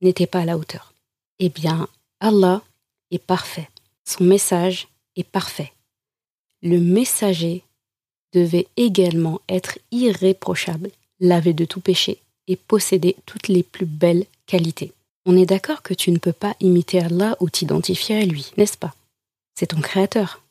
n'était 0.00 0.26
pas 0.26 0.40
à 0.40 0.44
la 0.44 0.56
hauteur. 0.56 0.94
Eh 1.40 1.48
bien, 1.48 1.88
Allah 2.20 2.62
est 3.10 3.18
parfait. 3.18 3.68
Son 4.04 4.24
message 4.24 4.88
est 5.16 5.28
parfait. 5.28 5.72
Le 6.62 6.78
messager 6.78 7.64
devait 8.34 8.66
également 8.76 9.40
être 9.48 9.78
irréprochable, 9.90 10.90
lavé 11.20 11.54
de 11.54 11.64
tout 11.64 11.80
péché 11.80 12.18
et 12.48 12.56
posséder 12.56 13.16
toutes 13.24 13.48
les 13.48 13.62
plus 13.62 13.86
belles 13.86 14.26
qualités. 14.46 14.92
On 15.24 15.36
est 15.36 15.46
d'accord 15.46 15.82
que 15.82 15.94
tu 15.94 16.10
ne 16.10 16.18
peux 16.18 16.32
pas 16.32 16.54
imiter 16.60 17.00
Allah 17.00 17.36
ou 17.40 17.48
t'identifier 17.48 18.16
à 18.16 18.26
lui, 18.26 18.52
n'est-ce 18.58 18.76
pas? 18.76 18.94
C'est 19.54 19.68
ton 19.68 19.80
créateur. 19.80 20.42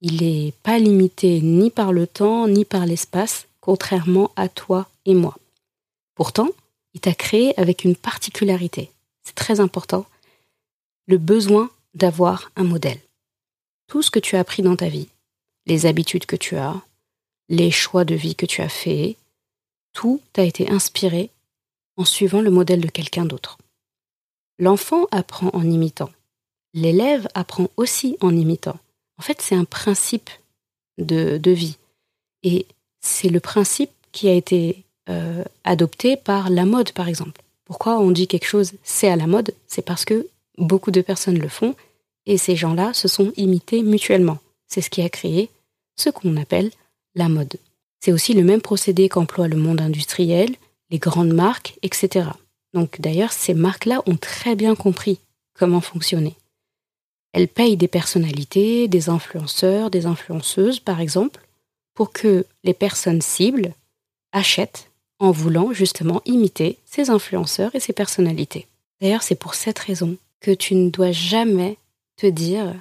Il 0.00 0.22
n'est 0.22 0.52
pas 0.62 0.78
limité 0.78 1.40
ni 1.40 1.70
par 1.70 1.92
le 1.92 2.06
temps 2.06 2.48
ni 2.48 2.64
par 2.64 2.86
l'espace, 2.86 3.46
contrairement 3.60 4.30
à 4.36 4.48
toi 4.48 4.88
et 5.04 5.14
moi. 5.14 5.36
Pourtant, 6.14 6.50
il 6.94 7.00
t'a 7.00 7.14
créé 7.14 7.58
avec 7.58 7.84
une 7.84 7.96
particularité. 7.96 8.90
C'est 9.24 9.34
très 9.34 9.60
important. 9.60 10.06
Le 11.06 11.18
besoin 11.18 11.70
d'avoir 11.94 12.50
un 12.56 12.64
modèle. 12.64 13.00
Tout 13.88 14.02
ce 14.02 14.10
que 14.10 14.18
tu 14.18 14.36
as 14.36 14.40
appris 14.40 14.62
dans 14.62 14.76
ta 14.76 14.88
vie, 14.88 15.08
les 15.66 15.86
habitudes 15.86 16.26
que 16.26 16.36
tu 16.36 16.56
as, 16.56 16.80
les 17.48 17.70
choix 17.70 18.04
de 18.04 18.14
vie 18.14 18.34
que 18.34 18.46
tu 18.46 18.62
as 18.62 18.68
faits, 18.68 19.16
tout 19.92 20.20
a 20.36 20.42
été 20.42 20.70
inspiré 20.70 21.30
en 21.96 22.04
suivant 22.04 22.40
le 22.40 22.50
modèle 22.50 22.80
de 22.80 22.88
quelqu'un 22.88 23.24
d'autre. 23.24 23.58
L'enfant 24.58 25.06
apprend 25.10 25.50
en 25.52 25.68
imitant. 25.68 26.10
L'élève 26.74 27.28
apprend 27.34 27.68
aussi 27.76 28.16
en 28.20 28.36
imitant. 28.36 28.76
En 29.18 29.22
fait, 29.22 29.40
c'est 29.40 29.54
un 29.54 29.64
principe 29.64 30.30
de, 30.98 31.50
vie. 31.50 31.76
Et 32.42 32.66
c'est 33.00 33.28
le 33.28 33.40
principe 33.40 33.90
qui 34.12 34.28
a 34.28 34.32
été 34.32 34.84
euh, 35.08 35.44
adopté 35.64 36.16
par 36.16 36.50
la 36.50 36.64
mode, 36.64 36.92
par 36.92 37.08
exemple. 37.08 37.42
Pourquoi 37.64 37.98
on 37.98 38.10
dit 38.10 38.26
quelque 38.26 38.46
chose 38.46 38.72
c'est 38.82 39.08
à 39.08 39.16
la 39.16 39.26
mode? 39.26 39.54
C'est 39.66 39.84
parce 39.84 40.04
que 40.04 40.28
beaucoup 40.58 40.90
de 40.90 41.00
personnes 41.00 41.38
le 41.38 41.48
font 41.48 41.74
et 42.26 42.38
ces 42.38 42.56
gens-là 42.56 42.92
se 42.92 43.08
sont 43.08 43.32
imités 43.36 43.82
mutuellement. 43.82 44.38
C'est 44.66 44.80
ce 44.80 44.90
qui 44.90 45.02
a 45.02 45.08
créé 45.08 45.50
ce 45.96 46.10
qu'on 46.10 46.36
appelle 46.36 46.70
mode. 47.28 47.56
C'est 48.00 48.12
aussi 48.12 48.34
le 48.34 48.44
même 48.44 48.60
procédé 48.60 49.08
qu'emploie 49.08 49.48
le 49.48 49.56
monde 49.56 49.80
industriel, 49.80 50.54
les 50.90 50.98
grandes 50.98 51.32
marques, 51.32 51.78
etc. 51.82 52.28
Donc 52.74 53.00
d'ailleurs, 53.00 53.32
ces 53.32 53.54
marques-là 53.54 54.02
ont 54.06 54.16
très 54.16 54.56
bien 54.56 54.74
compris 54.74 55.18
comment 55.54 55.80
fonctionner. 55.80 56.34
Elles 57.32 57.48
payent 57.48 57.76
des 57.76 57.88
personnalités, 57.88 58.88
des 58.88 59.08
influenceurs, 59.08 59.90
des 59.90 60.06
influenceuses, 60.06 60.80
par 60.80 61.00
exemple, 61.00 61.40
pour 61.94 62.12
que 62.12 62.44
les 62.62 62.74
personnes 62.74 63.22
cibles 63.22 63.72
achètent 64.32 64.90
en 65.18 65.30
voulant 65.30 65.72
justement 65.72 66.20
imiter 66.26 66.78
ces 66.84 67.10
influenceurs 67.10 67.74
et 67.74 67.80
ces 67.80 67.92
personnalités. 67.92 68.66
D'ailleurs, 69.00 69.22
c'est 69.22 69.34
pour 69.34 69.54
cette 69.54 69.78
raison 69.78 70.16
que 70.40 70.50
tu 70.50 70.74
ne 70.74 70.90
dois 70.90 71.12
jamais 71.12 71.76
te 72.16 72.26
dire 72.26 72.74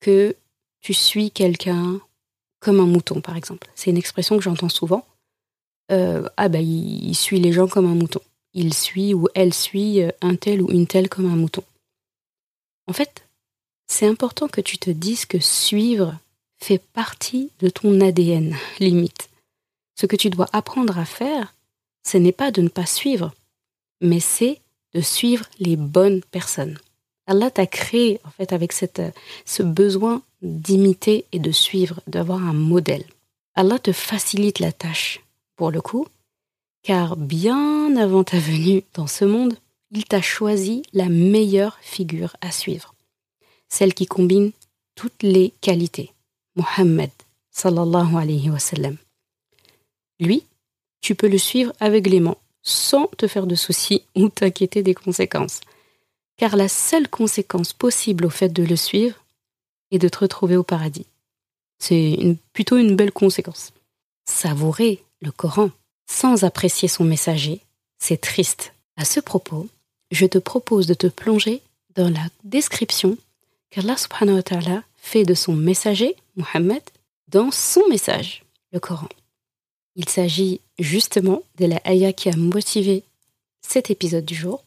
que 0.00 0.34
tu 0.80 0.94
suis 0.94 1.30
quelqu'un 1.30 2.00
comme 2.64 2.80
un 2.80 2.86
mouton, 2.86 3.20
par 3.20 3.36
exemple. 3.36 3.68
C'est 3.74 3.90
une 3.90 3.98
expression 3.98 4.36
que 4.36 4.42
j'entends 4.42 4.70
souvent. 4.70 5.06
Euh, 5.92 6.26
ah 6.38 6.48
bah 6.48 6.60
il, 6.60 7.14
suit 7.14 7.38
les 7.38 7.52
gens 7.52 7.68
comme 7.68 7.86
un 7.86 7.94
mouton. 7.94 8.20
Il 8.54 8.72
suit 8.72 9.12
ou 9.12 9.28
elle 9.34 9.52
suit 9.52 10.02
euh, 10.02 10.10
un 10.22 10.34
tel 10.34 10.62
ou 10.62 10.70
une 10.70 10.86
telle 10.86 11.10
comme 11.10 11.26
un 11.26 11.36
mouton. 11.36 11.62
En 12.86 12.94
fait, 12.94 13.28
c'est 13.86 14.06
important 14.06 14.48
que 14.48 14.62
tu 14.62 14.78
te 14.78 14.90
dises 14.90 15.26
que 15.26 15.38
suivre 15.38 16.16
fait 16.56 16.78
partie 16.78 17.50
de 17.60 17.68
ton 17.68 18.00
ADN, 18.00 18.56
limite. 18.80 19.28
Ce 19.94 20.06
que 20.06 20.16
tu 20.16 20.30
dois 20.30 20.48
apprendre 20.52 20.98
à 20.98 21.04
faire, 21.04 21.54
ce 22.06 22.16
n'est 22.16 22.32
pas 22.32 22.50
de 22.50 22.62
ne 22.62 22.68
pas 22.68 22.86
suivre, 22.86 23.32
mais 24.00 24.20
c'est 24.20 24.60
de 24.94 25.02
suivre 25.02 25.44
les 25.58 25.76
bonnes 25.76 26.22
personnes. 26.30 26.78
Allah 27.26 27.50
t'a 27.50 27.66
créé 27.66 28.20
en 28.24 28.30
fait 28.30 28.52
avec 28.52 28.72
cette, 28.72 29.02
ce 29.44 29.62
besoin 29.62 30.22
d'imiter 30.42 31.24
et 31.32 31.38
de 31.38 31.50
suivre, 31.52 32.00
d'avoir 32.06 32.42
un 32.42 32.52
modèle. 32.52 33.04
Allah 33.54 33.78
te 33.78 33.92
facilite 33.92 34.58
la 34.58 34.72
tâche, 34.72 35.20
pour 35.56 35.70
le 35.70 35.80
coup, 35.80 36.06
car 36.82 37.16
bien 37.16 37.96
avant 37.96 38.24
ta 38.24 38.38
venue 38.38 38.82
dans 38.94 39.06
ce 39.06 39.24
monde, 39.24 39.56
il 39.90 40.04
t'a 40.04 40.20
choisi 40.20 40.82
la 40.92 41.08
meilleure 41.08 41.78
figure 41.80 42.36
à 42.40 42.50
suivre, 42.50 42.94
celle 43.68 43.94
qui 43.94 44.06
combine 44.06 44.52
toutes 44.94 45.22
les 45.22 45.52
qualités. 45.60 46.12
Muhammad 46.56 47.10
sallallahu 47.50 48.16
alayhi 48.16 48.50
wa 48.50 48.58
sallam. 48.58 48.96
Lui, 50.20 50.44
tu 51.00 51.14
peux 51.14 51.28
le 51.28 51.38
suivre 51.38 51.72
aveuglément, 51.80 52.38
sans 52.62 53.06
te 53.18 53.26
faire 53.26 53.46
de 53.46 53.54
soucis 53.54 54.02
ou 54.14 54.28
t'inquiéter 54.28 54.82
des 54.82 54.94
conséquences. 54.94 55.60
Car 56.36 56.56
la 56.56 56.68
seule 56.68 57.08
conséquence 57.08 57.72
possible 57.72 58.26
au 58.26 58.30
fait 58.30 58.48
de 58.48 58.64
le 58.64 58.76
suivre 58.76 59.16
est 59.90 59.98
de 59.98 60.08
te 60.08 60.18
retrouver 60.18 60.56
au 60.56 60.62
paradis. 60.62 61.06
C'est 61.78 62.36
plutôt 62.52 62.76
une 62.76 62.96
belle 62.96 63.12
conséquence. 63.12 63.72
Savourer 64.24 65.02
le 65.20 65.30
Coran 65.30 65.70
sans 66.06 66.44
apprécier 66.44 66.88
son 66.88 67.04
messager, 67.04 67.60
c'est 67.98 68.20
triste. 68.20 68.74
À 68.96 69.04
ce 69.04 69.20
propos, 69.20 69.68
je 70.10 70.26
te 70.26 70.38
propose 70.38 70.86
de 70.86 70.94
te 70.94 71.06
plonger 71.06 71.62
dans 71.94 72.08
la 72.08 72.26
description 72.44 73.16
qu'Allah 73.70 73.96
subhanahu 73.96 74.36
wa 74.36 74.42
ta'ala 74.42 74.82
fait 74.96 75.24
de 75.24 75.34
son 75.34 75.54
messager, 75.54 76.16
Muhammad, 76.36 76.82
dans 77.28 77.50
son 77.50 77.82
message, 77.88 78.44
le 78.72 78.80
Coran. 78.80 79.08
Il 79.96 80.08
s'agit 80.08 80.60
justement 80.78 81.42
de 81.58 81.66
la 81.66 81.80
ayah 81.84 82.12
qui 82.12 82.28
a 82.28 82.36
motivé 82.36 83.04
cet 83.62 83.90
épisode 83.90 84.24
du 84.24 84.34
jour. 84.34 84.64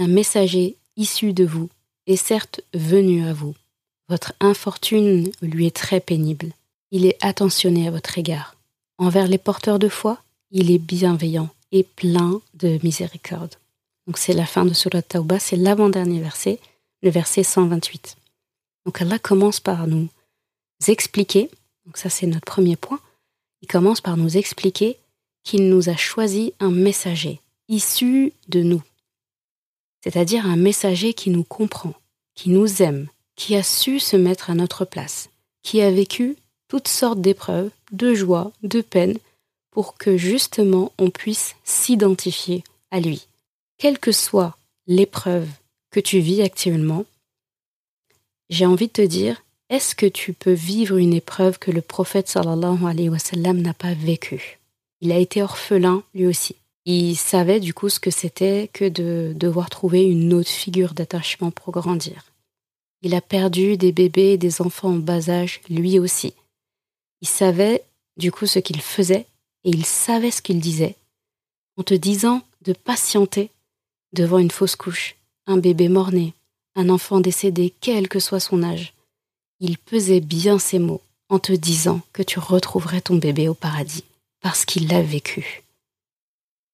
Un 0.00 0.06
messager 0.06 0.76
issu 0.96 1.32
de 1.32 1.44
vous 1.44 1.68
est 2.06 2.16
certes 2.16 2.60
venu 2.72 3.26
à 3.26 3.32
vous. 3.32 3.56
Votre 4.08 4.32
infortune 4.38 5.30
lui 5.42 5.66
est 5.66 5.74
très 5.74 5.98
pénible. 5.98 6.52
Il 6.92 7.04
est 7.04 7.18
attentionné 7.20 7.88
à 7.88 7.90
votre 7.90 8.16
égard. 8.16 8.54
Envers 8.98 9.26
les 9.26 9.38
porteurs 9.38 9.80
de 9.80 9.88
foi, 9.88 10.22
il 10.52 10.70
est 10.70 10.78
bienveillant 10.78 11.48
et 11.72 11.82
plein 11.82 12.40
de 12.54 12.78
miséricorde. 12.84 13.56
Donc 14.06 14.18
c'est 14.18 14.32
la 14.32 14.46
fin 14.46 14.64
de 14.64 14.72
Surat 14.72 15.02
Tauba, 15.02 15.40
c'est 15.40 15.56
l'avant-dernier 15.56 16.20
verset, 16.20 16.60
le 17.02 17.10
verset 17.10 17.42
128. 17.42 18.16
Donc 18.86 19.02
Allah 19.02 19.18
commence 19.18 19.58
par 19.58 19.88
nous 19.88 20.08
expliquer, 20.86 21.50
donc 21.84 21.96
ça 21.98 22.08
c'est 22.08 22.26
notre 22.26 22.46
premier 22.46 22.76
point, 22.76 23.00
il 23.62 23.68
commence 23.68 24.00
par 24.00 24.16
nous 24.16 24.36
expliquer 24.36 24.96
qu'il 25.42 25.68
nous 25.68 25.88
a 25.88 25.96
choisi 25.96 26.54
un 26.60 26.70
messager, 26.70 27.40
issu 27.68 28.32
de 28.48 28.62
nous, 28.62 28.82
c'est-à-dire 30.02 30.46
un 30.46 30.56
messager 30.56 31.14
qui 31.14 31.30
nous 31.30 31.44
comprend, 31.44 31.94
qui 32.34 32.50
nous 32.50 32.82
aime, 32.82 33.08
qui 33.36 33.56
a 33.56 33.62
su 33.62 34.00
se 34.00 34.16
mettre 34.16 34.50
à 34.50 34.54
notre 34.54 34.84
place, 34.84 35.30
qui 35.62 35.80
a 35.80 35.90
vécu 35.90 36.36
toutes 36.68 36.88
sortes 36.88 37.20
d'épreuves, 37.20 37.70
de 37.92 38.14
joie, 38.14 38.52
de 38.62 38.80
peine, 38.80 39.18
pour 39.70 39.96
que 39.96 40.16
justement 40.16 40.92
on 40.98 41.10
puisse 41.10 41.54
s'identifier 41.64 42.64
à 42.90 43.00
lui. 43.00 43.26
Quelle 43.78 43.98
que 43.98 44.12
soit 44.12 44.56
l'épreuve 44.86 45.48
que 45.90 46.00
tu 46.00 46.18
vis 46.20 46.42
actuellement, 46.42 47.04
j'ai 48.50 48.66
envie 48.66 48.88
de 48.88 48.92
te 48.92 49.02
dire, 49.02 49.42
est-ce 49.70 49.94
que 49.94 50.06
tu 50.06 50.32
peux 50.32 50.52
vivre 50.52 50.96
une 50.96 51.12
épreuve 51.12 51.58
que 51.58 51.70
le 51.70 51.82
prophète 51.82 52.28
sallallahu 52.28 52.86
alayhi 52.86 53.08
wa 53.10 53.18
sallam 53.18 53.60
n'a 53.60 53.74
pas 53.74 53.94
vécue? 53.94 54.58
Il 55.00 55.12
a 55.12 55.18
été 55.18 55.42
orphelin 55.42 56.02
lui 56.14 56.26
aussi. 56.26 56.56
Il 56.90 57.16
savait 57.16 57.60
du 57.60 57.74
coup 57.74 57.90
ce 57.90 58.00
que 58.00 58.10
c'était 58.10 58.70
que 58.72 58.88
de 58.88 59.34
devoir 59.36 59.68
trouver 59.68 60.04
une 60.04 60.32
autre 60.32 60.48
figure 60.48 60.94
d'attachement 60.94 61.50
pour 61.50 61.70
grandir. 61.70 62.24
Il 63.02 63.14
a 63.14 63.20
perdu 63.20 63.76
des 63.76 63.92
bébés 63.92 64.32
et 64.32 64.38
des 64.38 64.62
enfants 64.62 64.94
en 64.94 64.96
bas 64.96 65.28
âge 65.28 65.60
lui 65.68 65.98
aussi. 65.98 66.32
Il 67.20 67.28
savait 67.28 67.84
du 68.16 68.32
coup 68.32 68.46
ce 68.46 68.58
qu'il 68.58 68.80
faisait 68.80 69.26
et 69.64 69.68
il 69.68 69.84
savait 69.84 70.30
ce 70.30 70.40
qu'il 70.40 70.60
disait 70.60 70.96
en 71.76 71.82
te 71.82 71.92
disant 71.92 72.40
de 72.62 72.72
patienter 72.72 73.50
devant 74.14 74.38
une 74.38 74.50
fausse 74.50 74.74
couche, 74.74 75.14
un 75.46 75.58
bébé 75.58 75.90
mort-né, 75.90 76.32
un 76.74 76.88
enfant 76.88 77.20
décédé, 77.20 77.74
quel 77.82 78.08
que 78.08 78.18
soit 78.18 78.40
son 78.40 78.62
âge 78.62 78.94
il 79.60 79.76
pesait 79.76 80.20
bien 80.20 80.58
ces 80.58 80.78
mots 80.78 81.02
en 81.28 81.38
te 81.38 81.52
disant 81.52 82.00
que 82.12 82.22
tu 82.22 82.38
retrouverais 82.38 83.00
ton 83.00 83.16
bébé 83.16 83.48
au 83.48 83.54
paradis, 83.54 84.04
parce 84.40 84.64
qu'il 84.64 84.88
l'a 84.88 85.02
vécu. 85.02 85.62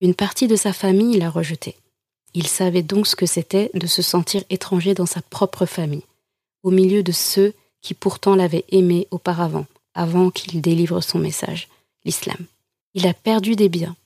Une 0.00 0.14
partie 0.14 0.48
de 0.48 0.56
sa 0.56 0.72
famille 0.72 1.18
l'a 1.18 1.30
rejeté. 1.30 1.76
Il 2.34 2.46
savait 2.46 2.82
donc 2.82 3.06
ce 3.06 3.16
que 3.16 3.26
c'était 3.26 3.70
de 3.74 3.86
se 3.86 4.02
sentir 4.02 4.42
étranger 4.50 4.94
dans 4.94 5.06
sa 5.06 5.22
propre 5.22 5.66
famille, 5.66 6.04
au 6.62 6.70
milieu 6.70 7.02
de 7.02 7.12
ceux 7.12 7.54
qui 7.80 7.94
pourtant 7.94 8.34
l'avaient 8.34 8.64
aimé 8.70 9.06
auparavant, 9.10 9.66
avant 9.94 10.30
qu'il 10.30 10.60
délivre 10.60 11.00
son 11.00 11.18
message, 11.18 11.68
l'islam. 12.04 12.46
Il 12.94 13.06
a 13.06 13.14
perdu 13.14 13.56
des 13.56 13.68
biens. 13.68 13.96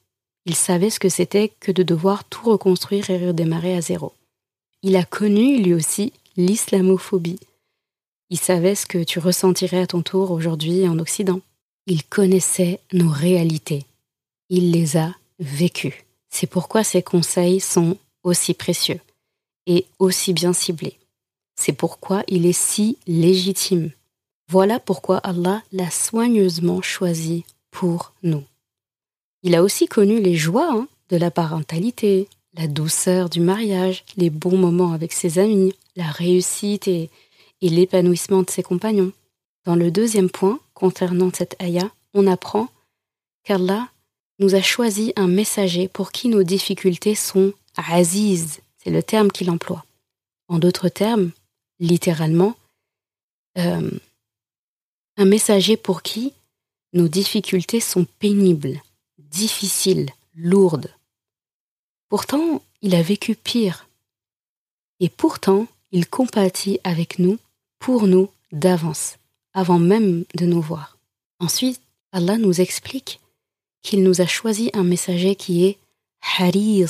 Il 0.45 0.55
savait 0.55 0.91
ce 0.91 1.01
que 1.01 1.09
c'était 1.09 1.53
que 1.61 1.73
de 1.73 1.83
devoir 1.83 2.25
tout 2.25 2.51
reconstruire 2.51 3.09
et 3.11 3.27
redémarrer 3.27 3.75
à 3.77 3.81
zéro. 3.81 4.13
Il 4.83 4.97
a 4.97 5.05
connu, 5.05 5.63
lui 5.63 5.75
aussi, 5.75 6.13
l'islamophobie, 6.37 7.39
il 8.31 8.39
savait 8.39 8.75
ce 8.75 8.87
que 8.87 9.03
tu 9.03 9.19
ressentirais 9.19 9.81
à 9.81 9.87
ton 9.87 10.03
tour 10.03 10.31
aujourd'hui 10.31 10.87
en 10.87 10.99
Occident. 10.99 11.41
Il 11.87 12.05
connaissait 12.05 12.81
nos 12.93 13.09
réalités. 13.09 13.85
Il 14.51 14.71
les 14.71 14.99
a 14.99 15.15
vécues. 15.39 16.05
C'est 16.31 16.47
pourquoi 16.47 16.85
ses 16.85 17.03
conseils 17.03 17.61
sont 17.61 17.97
aussi 18.23 18.55
précieux 18.55 19.01
et 19.67 19.87
aussi 19.99 20.33
bien 20.33 20.53
ciblés. 20.53 20.99
C'est 21.57 21.73
pourquoi 21.73 22.23
il 22.29 22.47
est 22.47 22.53
si 22.53 22.99
légitime. 23.07 23.91
Voilà 24.49 24.81
pourquoi 24.81 25.19
Allah 25.19 25.63
l'a 25.73 25.91
soigneusement 25.91 26.81
choisi 26.83 27.45
pour 27.71 28.13
nous. 28.23 28.45
Il 29.43 29.55
a 29.55 29.63
aussi 29.63 29.87
connu 29.87 30.21
les 30.21 30.37
joies 30.37 30.71
hein, 30.71 30.89
de 31.11 31.17
la 31.17 31.31
parentalité, 31.31 32.29
la 32.55 32.67
douceur 32.67 33.29
du 33.29 33.41
mariage, 33.41 34.05
les 34.17 34.31
bons 34.31 34.57
moments 34.57 34.93
avec 34.93 35.13
ses 35.13 35.39
amis, 35.39 35.75
la 35.97 36.11
réussite 36.11 36.89
et, 36.89 37.11
et 37.61 37.69
l'épanouissement 37.69 38.43
de 38.43 38.51
ses 38.51 38.63
compagnons. 38.63 39.13
Dans 39.65 39.77
le 39.77 39.91
deuxième 39.91 40.31
point, 40.31 40.61
concernant 40.75 41.31
cette 41.33 41.61
ayah, 41.61 41.91
on 42.15 42.27
apprend 42.27 42.69
qu'Allah 43.45 43.89
nous 44.39 44.55
a 44.55 44.63
choisi 44.63 45.13
un 45.17 45.29
messager 45.29 45.89
pour 45.89 46.13
qui 46.13 46.29
nos 46.29 46.43
difficultés 46.43 47.15
sont 47.15 47.53
aziz, 47.77 48.61
c'est 48.79 48.91
le 48.91 49.03
terme 49.03 49.31
qu'il 49.31 49.51
emploie. 49.51 49.85
En 50.49 50.59
d'autres 50.59 50.89
termes, 50.89 51.31
littéralement, 51.79 52.57
euh, 53.59 53.91
un 55.17 55.25
messager 55.25 55.77
pour 55.77 56.03
qui 56.03 56.33
nos 56.93 57.09
difficultés 57.09 57.81
sont 57.81 58.07
pénibles, 58.19 58.83
difficiles, 59.19 60.11
lourdes. 60.35 60.91
Pourtant, 62.09 62.63
il 62.81 62.95
a 62.95 63.03
vécu 63.03 63.35
pire. 63.35 63.89
Et 65.01 65.09
pourtant, 65.09 65.67
il 65.93 66.09
compatit 66.09 66.81
avec 66.85 67.19
nous, 67.19 67.39
pour 67.79 68.07
nous, 68.07 68.31
d'avance, 68.53 69.17
avant 69.53 69.79
même 69.79 70.25
de 70.35 70.47
nous 70.47 70.63
voir. 70.63 70.97
Ensuite, 71.39 71.81
Allah 72.13 72.39
nous 72.39 72.61
explique 72.61 73.21
qu'il 73.89 74.03
nous 74.03 74.21
a 74.21 74.27
choisi 74.27 74.71
un 74.75 74.85
messager 74.85 75.35
qui 75.35 75.65
est 75.65 75.79
haris 76.39 76.85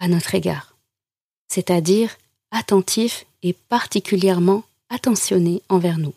à 0.00 0.08
notre 0.08 0.34
égard, 0.34 0.74
c'est-à-dire 1.46 2.16
attentif 2.50 3.24
et 3.44 3.52
particulièrement 3.52 4.64
attentionné 4.88 5.62
envers 5.68 5.98
nous. 5.98 6.14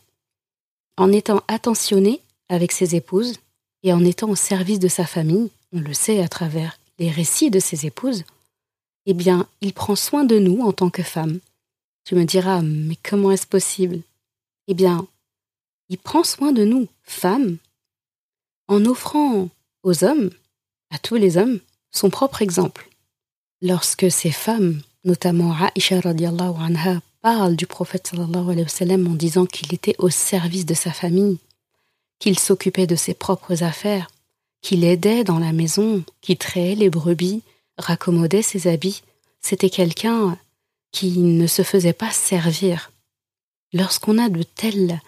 En 0.98 1.12
étant 1.12 1.44
attentionné 1.48 2.20
avec 2.50 2.72
ses 2.72 2.96
épouses 2.96 3.36
et 3.84 3.94
en 3.94 4.04
étant 4.04 4.32
au 4.32 4.36
service 4.36 4.80
de 4.80 4.88
sa 4.88 5.06
famille, 5.06 5.52
on 5.72 5.82
le 5.82 5.94
sait 5.94 6.24
à 6.24 6.28
travers 6.28 6.80
les 6.98 7.12
récits 7.12 7.52
de 7.52 7.60
ses 7.60 7.86
épouses, 7.86 8.24
eh 9.06 9.14
bien, 9.14 9.48
il 9.62 9.74
prend 9.74 9.96
soin 9.96 10.24
de 10.24 10.40
nous 10.40 10.62
en 10.62 10.72
tant 10.72 10.90
que 10.90 11.04
femmes. 11.04 11.40
Tu 12.06 12.16
me 12.16 12.24
diras, 12.24 12.64
mais 12.64 12.98
comment 13.08 13.30
est-ce 13.30 13.46
possible? 13.46 14.02
Eh 14.68 14.74
bien, 14.74 15.06
il 15.90 16.00
prend 16.00 16.24
soin 16.24 16.54
de 16.54 16.64
nous, 16.64 16.88
femmes, 17.04 17.58
en 18.68 18.86
offrant 18.86 19.50
aux 19.84 20.04
hommes, 20.04 20.30
à 20.90 20.98
tous 20.98 21.16
les 21.16 21.38
hommes, 21.38 21.60
son 21.92 22.10
propre 22.10 22.42
exemple. 22.42 22.90
Lorsque 23.62 24.12
ces 24.12 24.32
femmes, 24.32 24.82
notamment 25.04 25.56
Aisha 25.76 26.00
radiallahu 26.00 26.56
anha, 26.60 27.02
parlent 27.22 27.56
du 27.56 27.66
prophète 27.68 28.08
sallallahu 28.08 29.08
en 29.08 29.16
disant 29.16 29.46
qu'il 29.46 29.74
était 29.74 29.96
au 29.98 30.10
service 30.10 30.66
de 30.66 30.74
sa 30.74 30.92
famille, 30.92 31.40
qu'il 32.20 32.38
s'occupait 32.38 32.88
de 32.88 32.96
ses 32.96 33.14
propres 33.14 33.64
affaires, 33.64 34.10
qu'il 34.62 34.84
aidait 34.84 35.24
dans 35.24 35.40
la 35.40 35.54
maison, 35.54 36.04
qu'il 36.22 36.38
trayait 36.38 36.76
les 36.76 36.90
brebis, 36.90 37.42
raccommodait 37.78 38.42
ses 38.42 38.68
habits, 38.68 39.02
c'était 39.42 39.70
quelqu'un 39.70 40.38
qui 40.92 41.18
ne 41.20 41.48
se 41.48 41.64
faisait 41.64 41.94
pas 41.94 42.12
servir. 42.12 42.92
Lorsqu'on 43.74 44.18
a 44.18 44.30
de 44.30 44.44
tels 44.44 45.02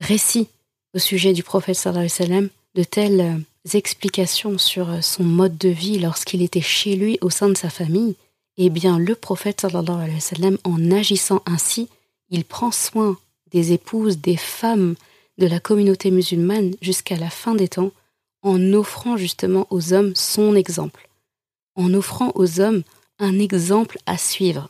récits 0.00 0.48
au 0.94 0.98
sujet 0.98 1.32
du 1.32 1.42
prophète 1.42 1.76
sallallahu 1.76 2.06
alayhi 2.06 2.20
wa 2.20 2.26
sallam, 2.26 2.48
de 2.76 2.84
telles 2.84 3.42
explications 3.72 4.58
sur 4.58 5.02
son 5.02 5.24
mode 5.24 5.58
de 5.58 5.70
vie 5.70 5.98
lorsqu'il 5.98 6.42
était 6.42 6.60
chez 6.60 6.94
lui 6.94 7.18
au 7.22 7.30
sein 7.30 7.48
de 7.48 7.56
sa 7.56 7.70
famille, 7.70 8.14
eh 8.58 8.70
bien 8.70 8.98
le 8.98 9.14
prophète 9.14 9.62
sallallahu 9.62 9.96
alayhi 9.96 10.14
wa 10.14 10.20
sallam, 10.20 10.58
en 10.64 10.90
agissant 10.90 11.42
ainsi, 11.46 11.88
il 12.30 12.44
prend 12.44 12.70
soin 12.70 13.18
des 13.50 13.72
épouses, 13.72 14.18
des 14.18 14.36
femmes 14.36 14.94
de 15.38 15.46
la 15.46 15.58
communauté 15.58 16.10
musulmane 16.10 16.74
jusqu'à 16.80 17.16
la 17.16 17.30
fin 17.30 17.54
des 17.54 17.68
temps, 17.68 17.92
en 18.42 18.72
offrant 18.72 19.16
justement 19.16 19.66
aux 19.70 19.92
hommes 19.92 20.14
son 20.14 20.54
exemple, 20.54 21.08
en 21.74 21.92
offrant 21.94 22.32
aux 22.34 22.60
hommes 22.60 22.82
un 23.18 23.38
exemple 23.38 23.98
à 24.06 24.18
suivre. 24.18 24.68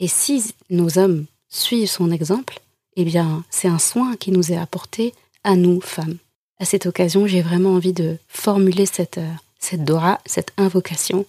Et 0.00 0.08
si 0.08 0.54
nos 0.70 0.98
hommes 0.98 1.26
suivent 1.48 1.88
son 1.88 2.10
exemple, 2.10 2.60
eh 2.96 3.04
bien, 3.04 3.44
c'est 3.50 3.68
un 3.68 3.78
soin 3.78 4.16
qui 4.16 4.32
nous 4.32 4.52
est 4.52 4.56
apporté 4.56 5.14
à 5.44 5.54
nous, 5.54 5.80
femmes. 5.80 6.18
À 6.60 6.64
cette 6.64 6.86
occasion, 6.86 7.26
j'ai 7.26 7.42
vraiment 7.42 7.74
envie 7.74 7.92
de 7.92 8.18
formuler 8.26 8.86
cette, 8.86 9.18
euh, 9.18 9.32
cette 9.58 9.84
dora, 9.84 10.20
cette 10.26 10.52
invocation, 10.56 11.24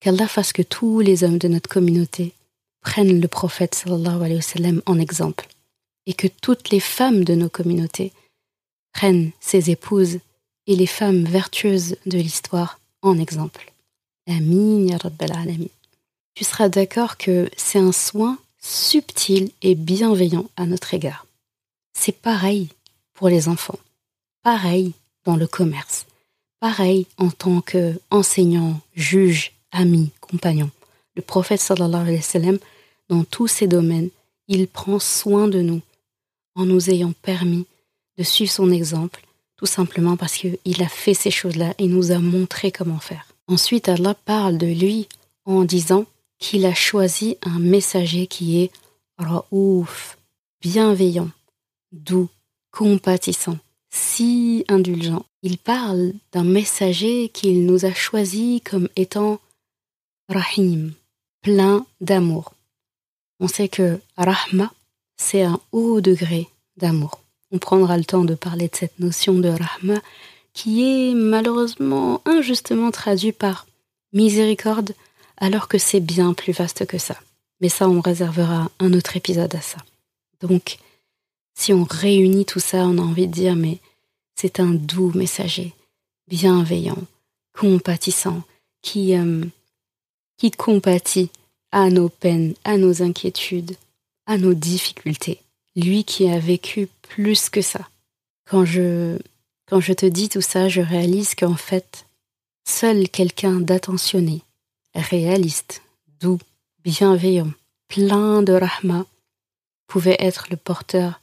qu'Allah 0.00 0.28
fasse 0.28 0.52
que 0.52 0.62
tous 0.62 1.00
les 1.00 1.22
hommes 1.24 1.38
de 1.38 1.48
notre 1.48 1.68
communauté 1.68 2.32
prennent 2.80 3.20
le 3.20 3.28
prophète 3.28 3.84
en 4.86 4.98
exemple, 4.98 5.46
et 6.06 6.14
que 6.14 6.28
toutes 6.28 6.70
les 6.70 6.80
femmes 6.80 7.24
de 7.24 7.34
nos 7.34 7.50
communautés 7.50 8.12
prennent 8.92 9.32
ses 9.40 9.70
épouses 9.70 10.18
et 10.66 10.76
les 10.76 10.86
femmes 10.86 11.24
vertueuses 11.24 11.96
de 12.06 12.18
l'histoire 12.18 12.80
en 13.02 13.18
exemple. 13.18 13.72
Amin. 14.26 14.86
Tu 16.34 16.44
seras 16.44 16.68
d'accord 16.68 17.18
que 17.18 17.50
c'est 17.56 17.78
un 17.78 17.92
soin 17.92 18.38
subtil 18.62 19.50
et 19.62 19.74
bienveillant 19.74 20.48
à 20.56 20.66
notre 20.66 20.94
égard. 20.94 21.26
C'est 21.92 22.16
pareil 22.16 22.68
pour 23.14 23.28
les 23.28 23.48
enfants, 23.48 23.78
pareil 24.42 24.92
dans 25.24 25.36
le 25.36 25.46
commerce, 25.46 26.06
pareil 26.60 27.06
en 27.18 27.30
tant 27.30 27.60
qu'enseignant, 27.60 28.80
juge, 28.94 29.52
ami, 29.72 30.10
compagnon. 30.20 30.70
Le 31.16 31.22
prophète 31.22 31.60
sallallahu 31.60 32.02
alayhi 32.02 32.16
wa 32.16 32.22
sallam, 32.22 32.58
dans 33.08 33.24
tous 33.24 33.48
ces 33.48 33.66
domaines, 33.66 34.10
il 34.48 34.66
prend 34.68 34.98
soin 34.98 35.48
de 35.48 35.60
nous 35.60 35.80
en 36.54 36.64
nous 36.64 36.90
ayant 36.90 37.12
permis 37.22 37.66
de 38.18 38.22
suivre 38.22 38.50
son 38.50 38.70
exemple, 38.70 39.24
tout 39.56 39.66
simplement 39.66 40.16
parce 40.16 40.34
qu'il 40.34 40.82
a 40.82 40.88
fait 40.88 41.14
ces 41.14 41.30
choses-là 41.30 41.74
et 41.78 41.86
nous 41.86 42.12
a 42.12 42.18
montré 42.18 42.72
comment 42.72 42.98
faire. 42.98 43.26
Ensuite, 43.46 43.88
Allah 43.88 44.14
parle 44.14 44.58
de 44.58 44.66
lui 44.66 45.08
en 45.44 45.64
disant 45.64 46.06
qu'il 46.38 46.66
a 46.66 46.74
choisi 46.74 47.36
un 47.42 47.58
messager 47.58 48.26
qui 48.26 48.62
est 48.62 48.70
raouf, 49.18 50.18
bienveillant, 50.60 51.30
doux, 51.92 52.28
compatissant, 52.70 53.58
si 53.90 54.64
indulgent. 54.68 55.24
Il 55.42 55.58
parle 55.58 56.12
d'un 56.32 56.44
messager 56.44 57.28
qu'il 57.28 57.66
nous 57.66 57.84
a 57.84 57.92
choisi 57.92 58.60
comme 58.60 58.88
étant 58.96 59.40
rahim, 60.28 60.92
plein 61.42 61.86
d'amour. 62.00 62.52
On 63.40 63.48
sait 63.48 63.68
que 63.68 63.98
rahma, 64.16 64.72
c'est 65.16 65.42
un 65.42 65.60
haut 65.72 66.00
degré 66.00 66.48
d'amour. 66.76 67.20
On 67.52 67.58
prendra 67.58 67.96
le 67.98 68.04
temps 68.04 68.24
de 68.24 68.34
parler 68.34 68.68
de 68.68 68.76
cette 68.76 68.98
notion 69.00 69.34
de 69.34 69.48
rahma 69.48 70.00
qui 70.52 70.82
est 70.84 71.14
malheureusement 71.14 72.22
injustement 72.26 72.90
traduit 72.90 73.32
par 73.32 73.66
miséricorde 74.12 74.94
alors 75.36 75.68
que 75.68 75.78
c'est 75.78 76.00
bien 76.00 76.32
plus 76.34 76.52
vaste 76.52 76.86
que 76.86 76.98
ça. 76.98 77.16
Mais 77.60 77.68
ça, 77.68 77.88
on 77.88 78.00
réservera 78.00 78.70
un 78.78 78.92
autre 78.92 79.16
épisode 79.16 79.54
à 79.54 79.60
ça. 79.60 79.78
Donc, 80.40 80.78
si 81.60 81.74
on 81.74 81.84
réunit 81.84 82.46
tout 82.46 82.58
ça, 82.58 82.86
on 82.86 82.96
a 82.96 83.02
envie 83.02 83.26
de 83.26 83.34
dire, 83.34 83.54
mais 83.54 83.80
c'est 84.34 84.60
un 84.60 84.72
doux 84.72 85.12
messager, 85.14 85.74
bienveillant, 86.26 87.02
compatissant, 87.52 88.42
qui, 88.80 89.14
euh, 89.14 89.44
qui 90.38 90.50
compatit 90.52 91.28
à 91.70 91.90
nos 91.90 92.08
peines, 92.08 92.54
à 92.64 92.78
nos 92.78 93.02
inquiétudes, 93.02 93.76
à 94.24 94.38
nos 94.38 94.54
difficultés. 94.54 95.42
Lui 95.76 96.04
qui 96.04 96.30
a 96.30 96.38
vécu 96.38 96.88
plus 97.02 97.50
que 97.50 97.60
ça. 97.60 97.86
Quand 98.48 98.64
je, 98.64 99.18
quand 99.66 99.80
je 99.80 99.92
te 99.92 100.06
dis 100.06 100.30
tout 100.30 100.40
ça, 100.40 100.70
je 100.70 100.80
réalise 100.80 101.34
qu'en 101.34 101.56
fait, 101.56 102.06
seul 102.66 103.06
quelqu'un 103.10 103.60
d'attentionné, 103.60 104.40
réaliste, 104.94 105.82
doux, 106.22 106.38
bienveillant, 106.84 107.52
plein 107.88 108.42
de 108.42 108.54
rahma, 108.54 109.04
pouvait 109.88 110.16
être 110.20 110.46
le 110.48 110.56
porteur 110.56 111.20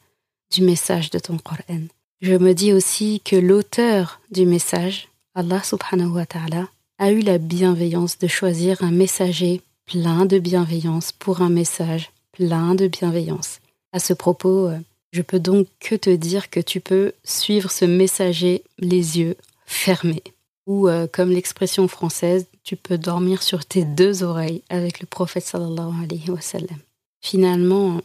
du 0.51 0.61
message 0.61 1.09
de 1.09 1.19
ton 1.19 1.37
Coran. 1.37 1.87
Je 2.21 2.33
me 2.33 2.53
dis 2.53 2.73
aussi 2.73 3.21
que 3.23 3.35
l'auteur 3.35 4.19
du 4.31 4.45
message, 4.45 5.09
Allah 5.35 5.61
subhanahu 5.63 6.09
wa 6.09 6.25
ta'ala, 6.25 6.67
a 6.99 7.11
eu 7.11 7.19
la 7.19 7.37
bienveillance 7.37 8.17
de 8.17 8.27
choisir 8.27 8.83
un 8.83 8.91
messager 8.91 9.61
plein 9.85 10.25
de 10.25 10.39
bienveillance 10.39 11.11
pour 11.11 11.41
un 11.41 11.49
message 11.49 12.11
plein 12.31 12.75
de 12.75 12.87
bienveillance. 12.87 13.59
À 13.93 13.99
ce 13.99 14.13
propos, 14.13 14.67
euh, 14.67 14.79
je 15.11 15.21
peux 15.21 15.39
donc 15.39 15.67
que 15.79 15.95
te 15.95 16.09
dire 16.09 16.49
que 16.49 16.59
tu 16.59 16.79
peux 16.79 17.13
suivre 17.23 17.71
ce 17.71 17.85
messager 17.85 18.63
les 18.79 19.19
yeux 19.19 19.35
fermés 19.65 20.23
ou 20.67 20.87
euh, 20.87 21.07
comme 21.11 21.31
l'expression 21.31 21.87
française, 21.87 22.45
tu 22.63 22.75
peux 22.75 22.97
dormir 22.97 23.41
sur 23.41 23.65
tes 23.65 23.85
deux 23.85 24.21
oreilles 24.21 24.61
avec 24.69 24.99
le 24.99 25.07
prophète 25.07 25.45
sallallahu 25.45 26.03
alayhi 26.03 26.29
wa 26.29 26.41
sallam. 26.41 26.77
Finalement, 27.21 28.01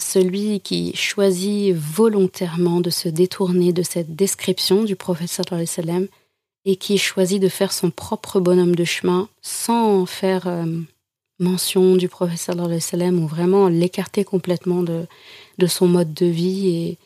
celui 0.00 0.60
qui 0.60 0.94
choisit 0.96 1.74
volontairement 1.74 2.80
de 2.80 2.90
se 2.90 3.08
détourner 3.08 3.72
de 3.72 3.82
cette 3.82 4.16
description 4.16 4.84
du 4.84 4.96
prophète 4.96 5.30
sallam 5.30 6.06
et 6.64 6.76
qui 6.76 6.98
choisit 6.98 7.40
de 7.40 7.48
faire 7.48 7.72
son 7.72 7.90
propre 7.90 8.40
bonhomme 8.40 8.74
de 8.74 8.84
chemin 8.84 9.28
sans 9.40 10.06
faire 10.06 10.46
euh, 10.46 10.66
mention 11.38 11.96
du 11.96 12.08
prophète 12.08 12.50
ou 12.54 13.26
vraiment 13.26 13.68
l'écarter 13.68 14.24
complètement 14.24 14.82
de, 14.82 15.06
de 15.58 15.66
son 15.66 15.88
mode 15.88 16.12
de 16.12 16.26
vie 16.26 16.68
et, 16.68 16.98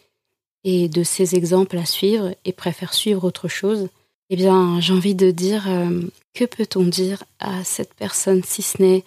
et 0.65 0.89
de 0.89 1.03
ses 1.03 1.35
exemples 1.37 1.79
à 1.79 1.87
suivre 1.87 2.35
et 2.45 2.53
préfère 2.53 2.95
suivre 2.95 3.25
autre 3.25 3.49
chose, 3.49 3.89
eh 4.31 4.37
bien, 4.37 4.81
j'ai 4.81 4.93
envie 4.93 5.15
de 5.15 5.31
dire, 5.31 5.69
euh, 5.69 6.01
que 6.33 6.45
peut-on 6.45 6.85
dire 6.85 7.23
à 7.39 7.63
cette 7.63 7.95
personne 7.95 8.43
si 8.43 8.63
ce 8.63 8.83
n'est, 8.83 9.05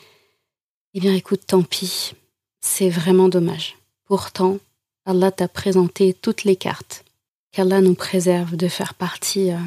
eh 0.94 1.00
bien, 1.00 1.14
écoute, 1.14 1.42
tant 1.48 1.64
pis, 1.64 2.14
c'est 2.62 2.90
vraiment 2.90 3.30
dommage. 3.30 3.78
Pourtant, 4.06 4.58
Allah 5.06 5.32
t'a 5.32 5.48
présenté 5.48 6.14
toutes 6.14 6.44
les 6.44 6.56
cartes. 6.56 7.04
Qu'Allah 7.52 7.82
nous 7.82 7.96
préserve 7.96 8.56
de 8.56 8.68
faire 8.68 8.94
partie 8.94 9.52
euh, 9.52 9.58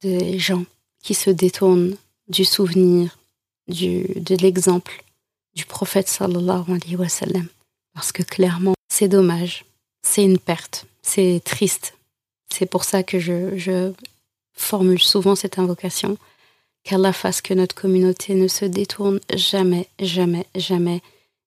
des 0.00 0.38
gens 0.38 0.64
qui 1.02 1.14
se 1.14 1.30
détournent 1.30 1.96
du 2.28 2.44
souvenir, 2.44 3.16
de 3.68 4.42
l'exemple 4.42 5.04
du 5.54 5.64
prophète 5.64 6.08
sallallahu 6.08 6.64
alayhi 6.68 6.96
wa 6.96 7.08
sallam. 7.08 7.46
Parce 7.94 8.12
que 8.12 8.22
clairement, 8.22 8.74
c'est 8.88 9.08
dommage, 9.08 9.64
c'est 10.02 10.24
une 10.24 10.38
perte, 10.38 10.86
c'est 11.02 11.40
triste. 11.44 11.94
C'est 12.52 12.66
pour 12.66 12.84
ça 12.84 13.02
que 13.02 13.18
je, 13.18 13.56
je 13.56 13.92
formule 14.52 15.02
souvent 15.02 15.34
cette 15.34 15.58
invocation 15.58 16.18
qu'Allah 16.84 17.12
fasse 17.12 17.40
que 17.40 17.54
notre 17.54 17.74
communauté 17.74 18.34
ne 18.34 18.48
se 18.48 18.64
détourne 18.64 19.20
jamais, 19.34 19.88
jamais, 20.00 20.46
jamais, 20.54 21.00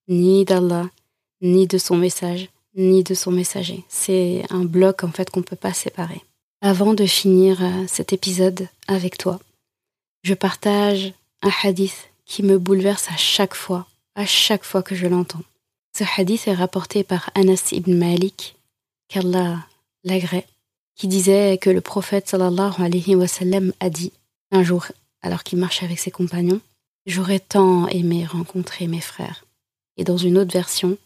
ni 0.07 0.45
d'Allah, 0.45 0.89
ni 1.41 1.67
de 1.67 1.77
son 1.77 1.97
message, 1.97 2.49
ni 2.75 3.03
de 3.03 3.13
son 3.13 3.31
messager. 3.31 3.83
C'est 3.89 4.43
un 4.49 4.65
bloc 4.65 5.03
en 5.03 5.11
fait 5.11 5.29
qu'on 5.29 5.41
ne 5.41 5.45
peut 5.45 5.55
pas 5.55 5.73
séparer. 5.73 6.21
Avant 6.61 6.93
de 6.93 7.05
finir 7.05 7.63
euh, 7.63 7.85
cet 7.87 8.13
épisode 8.13 8.67
avec 8.87 9.17
toi, 9.17 9.39
je 10.23 10.33
partage 10.33 11.13
un 11.41 11.51
hadith 11.63 12.09
qui 12.25 12.43
me 12.43 12.57
bouleverse 12.57 13.09
à 13.09 13.17
chaque 13.17 13.55
fois, 13.55 13.87
à 14.15 14.25
chaque 14.25 14.63
fois 14.63 14.81
que 14.81 14.95
je 14.95 15.07
l'entends. 15.07 15.43
Ce 15.97 16.03
hadith 16.17 16.47
est 16.47 16.53
rapporté 16.53 17.03
par 17.03 17.29
Anas 17.35 17.69
ibn 17.71 17.93
Malik, 17.93 18.55
qu'Allah 19.07 19.59
l'agrée, 20.03 20.45
qui 20.95 21.07
disait 21.07 21.57
que 21.59 21.69
le 21.69 21.81
prophète 21.81 22.27
sallallahu 22.27 22.81
alayhi 22.81 23.15
wa 23.15 23.27
sallam 23.27 23.71
a 23.79 23.89
dit 23.89 24.11
un 24.51 24.63
jour 24.63 24.87
alors 25.21 25.43
qu'il 25.43 25.59
marchait 25.59 25.85
avec 25.85 25.99
ses 25.99 26.11
compagnons, 26.11 26.61
J'aurais 27.07 27.39
tant 27.39 27.87
aimé 27.87 28.25
rencontrer 28.25 28.85
mes 28.87 28.99
frères. 28.99 29.45
Et 29.97 30.03
dans 30.03 30.17
une 30.17 30.37
autre 30.37 30.53
version, 30.53 30.97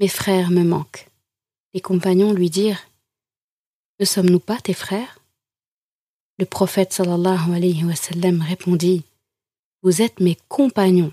Mes 0.00 0.08
frères 0.08 0.50
me 0.50 0.62
manquent. 0.62 1.06
Les 1.72 1.80
compagnons 1.80 2.32
lui 2.32 2.50
dirent 2.50 2.82
Ne 4.00 4.04
sommes-nous 4.04 4.40
pas 4.40 4.60
tes 4.60 4.74
frères? 4.74 5.18
Le 6.38 6.44
prophète 6.44 6.92
sallallahu 6.92 7.54
alayhi 7.54 7.84
wa 7.84 7.96
sallam 7.96 8.42
répondit 8.42 9.04
Vous 9.82 10.02
êtes 10.02 10.20
mes 10.20 10.36
compagnons. 10.48 11.12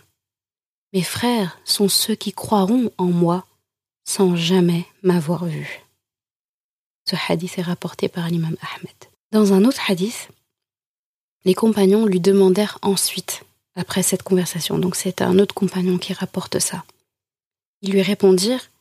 Mes 0.91 1.03
frères 1.03 1.59
sont 1.63 1.87
ceux 1.87 2.15
qui 2.15 2.33
croiront 2.33 2.91
en 2.97 3.05
moi 3.05 3.45
sans 4.05 4.35
jamais 4.35 4.85
m'avoir 5.01 5.45
vu. 5.45 5.81
Ce 7.09 7.15
hadith 7.27 7.57
est 7.57 7.63
rapporté 7.63 8.09
par 8.09 8.27
l'imam 8.29 8.55
Ahmed. 8.61 8.95
Dans 9.31 9.53
un 9.53 9.63
autre 9.65 9.89
hadith, 9.89 10.29
les 11.45 11.53
compagnons 11.53 12.05
lui 12.05 12.19
demandèrent 12.19 12.79
ensuite, 12.81 13.43
après 13.75 14.03
cette 14.03 14.23
conversation, 14.23 14.77
donc 14.77 14.95
c'est 14.95 15.21
un 15.21 15.39
autre 15.39 15.55
compagnon 15.55 15.97
qui 15.97 16.13
rapporte 16.13 16.59
ça. 16.59 16.83
Ils 17.83 17.91
lui 17.91 18.01
répondirent 18.01 18.71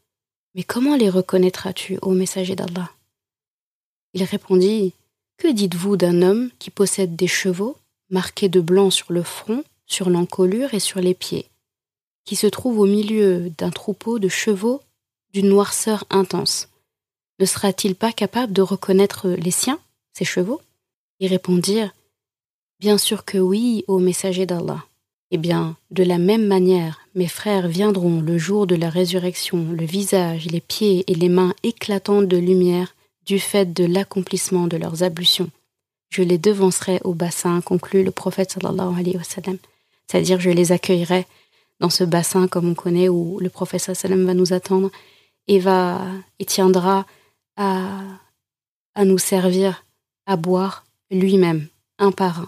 Mais 0.54 0.62
comment 0.62 0.94
les 0.94 1.10
reconnaîtras-tu, 1.10 1.98
ô 2.02 2.12
messager 2.12 2.54
d'Allah? 2.54 2.90
Il 4.14 4.22
répondit 4.22 4.94
Que 5.38 5.48
dites-vous 5.48 5.96
d'un 5.96 6.22
homme 6.22 6.50
qui 6.60 6.70
possède 6.70 7.16
des 7.16 7.26
chevaux, 7.26 7.76
marqués 8.10 8.48
de 8.48 8.60
blanc 8.60 8.90
sur 8.90 9.12
le 9.12 9.24
front, 9.24 9.64
sur 9.86 10.08
l'encolure 10.08 10.72
et 10.72 10.78
sur 10.78 11.00
les 11.00 11.14
pieds, 11.14 11.46
qui 12.24 12.36
se 12.36 12.46
trouve 12.46 12.78
au 12.78 12.86
milieu 12.86 13.50
d'un 13.58 13.70
troupeau 13.70 14.20
de 14.20 14.28
chevaux 14.28 14.80
d'une 15.32 15.48
noirceur 15.48 16.04
intense? 16.08 16.68
Ne 17.40 17.46
sera-t-il 17.46 17.96
pas 17.96 18.12
capable 18.12 18.52
de 18.52 18.62
reconnaître 18.62 19.28
les 19.30 19.50
siens, 19.50 19.80
ses 20.12 20.24
chevaux? 20.24 20.60
Ils 21.18 21.28
répondirent 21.28 21.92
Bien 22.78 22.98
sûr 22.98 23.24
que 23.24 23.38
oui, 23.38 23.84
ô 23.88 23.98
messager 23.98 24.46
d'Allah. 24.46 24.84
Eh 25.34 25.38
bien, 25.38 25.76
de 25.90 26.02
la 26.02 26.18
même 26.18 26.46
manière, 26.46 27.00
mes 27.14 27.26
frères 27.26 27.66
viendront 27.66 28.20
le 28.20 28.36
jour 28.36 28.66
de 28.66 28.74
la 28.74 28.90
résurrection, 28.90 29.72
le 29.72 29.86
visage, 29.86 30.44
les 30.44 30.60
pieds 30.60 31.10
et 31.10 31.14
les 31.14 31.30
mains 31.30 31.54
éclatantes 31.62 32.28
de 32.28 32.36
lumière 32.36 32.94
du 33.24 33.38
fait 33.38 33.72
de 33.72 33.86
l'accomplissement 33.86 34.66
de 34.66 34.76
leurs 34.76 35.02
ablutions. 35.02 35.48
Je 36.10 36.22
les 36.22 36.36
devancerai 36.36 37.00
au 37.04 37.14
bassin, 37.14 37.62
conclut 37.62 38.04
le 38.04 38.10
prophète 38.10 38.52
sallallahu 38.52 39.00
alayhi 39.00 39.16
wa 39.16 39.24
sallam. 39.24 39.56
C'est-à-dire, 40.06 40.38
je 40.38 40.50
les 40.50 40.70
accueillerai 40.70 41.26
dans 41.80 41.88
ce 41.88 42.04
bassin, 42.04 42.46
comme 42.46 42.68
on 42.68 42.74
connaît, 42.74 43.08
où 43.08 43.38
le 43.40 43.48
prophète 43.48 43.80
sallam 43.80 44.26
va 44.26 44.34
nous 44.34 44.52
attendre 44.52 44.90
et 45.48 45.60
va, 45.60 46.02
et 46.40 46.44
tiendra 46.44 47.06
à, 47.56 48.02
à 48.94 49.06
nous 49.06 49.16
servir 49.16 49.86
à 50.26 50.36
boire 50.36 50.84
lui-même, 51.10 51.68
un 51.98 52.12
par 52.12 52.40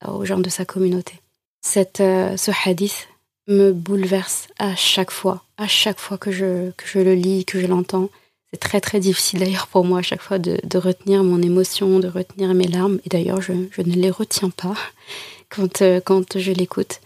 un 0.00 0.10
aux 0.12 0.24
gens 0.24 0.40
de 0.40 0.50
sa 0.50 0.64
communauté. 0.64 1.21
Cette, 1.62 2.00
euh, 2.00 2.36
ce 2.36 2.50
hadith 2.64 3.08
me 3.48 3.72
bouleverse 3.72 4.48
à 4.58 4.74
chaque 4.76 5.10
fois, 5.10 5.44
à 5.56 5.68
chaque 5.68 5.98
fois 5.98 6.18
que 6.18 6.30
je, 6.30 6.70
que 6.72 6.86
je 6.86 6.98
le 6.98 7.14
lis, 7.14 7.44
que 7.44 7.60
je 7.60 7.66
l'entends. 7.66 8.10
C'est 8.52 8.58
très 8.58 8.80
très 8.80 9.00
difficile 9.00 9.40
d'ailleurs 9.40 9.68
pour 9.68 9.84
moi 9.84 10.00
à 10.00 10.02
chaque 10.02 10.20
fois 10.20 10.38
de, 10.38 10.58
de, 10.62 10.78
retenir 10.78 11.24
mon 11.24 11.40
émotion, 11.40 12.00
de 12.00 12.08
retenir 12.08 12.52
mes 12.52 12.66
larmes. 12.66 13.00
Et 13.06 13.08
d'ailleurs, 13.08 13.40
je, 13.40 13.52
je, 13.70 13.80
ne 13.80 13.94
les 13.94 14.10
retiens 14.10 14.50
pas 14.50 14.74
quand, 15.48 15.82
euh, 15.82 16.00
quand 16.00 16.38
je 16.38 16.52
l'écoute. 16.52 17.00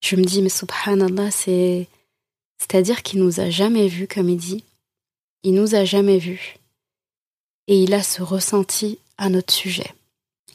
Je 0.00 0.16
me 0.16 0.24
dis, 0.24 0.42
mais 0.42 0.48
subhanallah, 0.48 1.30
c'est. 1.30 1.88
C'est-à-dire 2.58 3.02
qu'il 3.02 3.22
nous 3.22 3.40
a 3.40 3.50
jamais 3.50 3.86
vus, 3.88 4.08
comme 4.08 4.30
il 4.30 4.38
dit. 4.38 4.64
Il 5.42 5.54
nous 5.54 5.74
a 5.74 5.84
jamais 5.84 6.18
vus. 6.18 6.56
Et 7.66 7.82
il 7.82 7.92
a 7.92 8.02
ce 8.02 8.22
ressenti 8.22 8.98
à 9.18 9.28
notre 9.28 9.52
sujet 9.52 9.92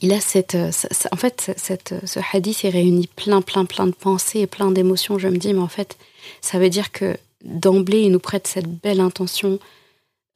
il 0.01 0.11
a 0.13 0.19
cette, 0.19 0.55
euh, 0.55 0.71
en 1.11 1.15
fait, 1.15 1.53
cette, 1.57 1.93
ce 2.05 2.19
hadith, 2.33 2.63
il 2.63 2.71
réunit 2.71 3.07
plein, 3.07 3.41
plein, 3.41 3.65
plein 3.65 3.85
de 3.85 3.93
pensées 3.93 4.39
et 4.39 4.47
plein 4.47 4.71
d'émotions. 4.71 5.19
Je 5.19 5.27
me 5.27 5.37
dis, 5.37 5.53
mais 5.53 5.61
en 5.61 5.67
fait, 5.67 5.97
ça 6.41 6.57
veut 6.57 6.69
dire 6.69 6.91
que 6.91 7.17
d'emblée, 7.43 8.01
il 8.01 8.11
nous 8.11 8.19
prête 8.19 8.47
cette 8.47 8.67
belle 8.67 8.99
intention, 8.99 9.59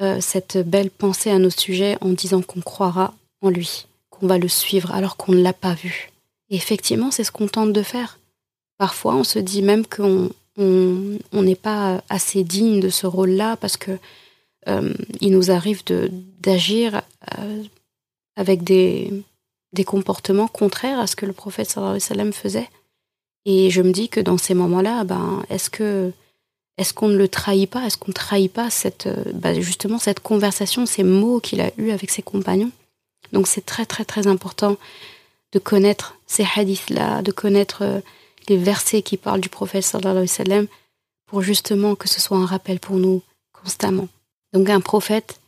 euh, 0.02 0.20
cette 0.22 0.58
belle 0.58 0.92
pensée 0.92 1.32
à 1.32 1.40
nos 1.40 1.50
sujets 1.50 1.98
en 2.02 2.10
disant 2.10 2.42
qu'on 2.42 2.62
croira 2.62 3.16
en 3.42 3.50
lui, 3.50 3.88
qu'on 4.12 4.28
va 4.28 4.38
le 4.38 4.48
suivre 4.48 4.92
alors 4.94 5.18
qu'on 5.18 5.32
ne 5.32 5.42
l'a 5.42 5.54
pas 5.54 5.74
vu. 5.74 6.12
Effectivement, 6.50 7.10
c'est 7.10 7.24
ce 7.24 7.32
qu'on 7.32 7.48
tente 7.48 7.74
de 7.74 7.82
faire. 7.82 8.20
Parfois, 8.78 9.16
on 9.16 9.24
se 9.24 9.40
dit 9.40 9.62
même 9.62 9.86
qu'on 9.86 10.30
on 10.58 11.42
n'est 11.42 11.56
pas 11.56 12.02
assez 12.08 12.46
digne 12.46 12.80
de 12.80 12.88
ce 12.88 13.06
rôle-là 13.06 13.58
parce 13.58 13.76
que 13.76 13.92
euh, 14.70 14.94
il 15.20 15.32
nous 15.32 15.52
arrive 15.52 15.84
d'agir 16.40 17.02
avec 18.38 18.64
des, 18.64 19.12
des 19.76 19.84
comportements 19.84 20.48
contraires 20.48 21.00
à 21.00 21.08
ce 21.08 21.16
que 21.16 21.26
le 21.26 21.34
prophète 21.34 21.70
sallallahu 21.70 21.92
alayhi 21.92 22.04
wa 22.04 22.08
sallam 22.08 22.34
faisait. 22.34 22.70
Et 23.46 23.70
je 23.70 23.82
me 23.82 23.92
dis 23.92 24.10
que 24.10 24.20
dans 24.20 24.40
ces 24.40 24.56
moments-là, 24.56 25.04
ben, 25.04 25.44
est-ce 25.50 25.70
que 25.70 26.12
est-ce 26.78 26.94
qu'on 26.94 27.08
ne 27.08 27.16
le 27.16 27.30
trahit 27.30 27.70
pas? 27.70 27.86
Est-ce 27.86 27.98
qu'on 27.98 28.10
ne 28.10 28.14
trahit 28.14 28.52
pas 28.52 28.70
cette, 28.70 29.08
ben, 29.34 29.62
justement 29.62 30.00
cette 30.00 30.20
conversation, 30.20 30.86
ces 30.86 31.04
mots 31.04 31.40
qu'il 31.40 31.62
a 31.62 31.72
eus 31.78 31.92
avec 31.92 32.10
ses 32.10 32.24
compagnons? 32.24 32.72
Donc 33.32 33.48
c'est 33.48 33.66
très 33.66 33.86
très 33.86 34.06
très 34.06 34.28
important 34.28 34.78
de 35.52 35.60
connaître 35.60 36.18
ces 36.28 36.46
hadiths-là, 36.56 37.22
de 37.22 37.32
connaître 37.32 37.84
euh, 37.84 38.02
les 38.50 38.58
versets 38.58 39.02
qui 39.02 39.18
parlent 39.18 39.42
du 39.42 39.50
prophète 39.50 39.84
sallallahu 39.84 40.12
alayhi 40.12 40.30
wa 40.30 40.46
sallam 40.46 40.68
pour 41.28 41.42
justement 41.42 41.96
que 41.96 42.08
ce 42.08 42.20
soit 42.20 42.38
un 42.38 42.46
rappel 42.46 42.80
pour 42.80 42.98
nous 42.98 43.22
constamment. 43.54 44.08
Donc 44.54 44.70
un 44.70 44.82
prophète 44.82 45.40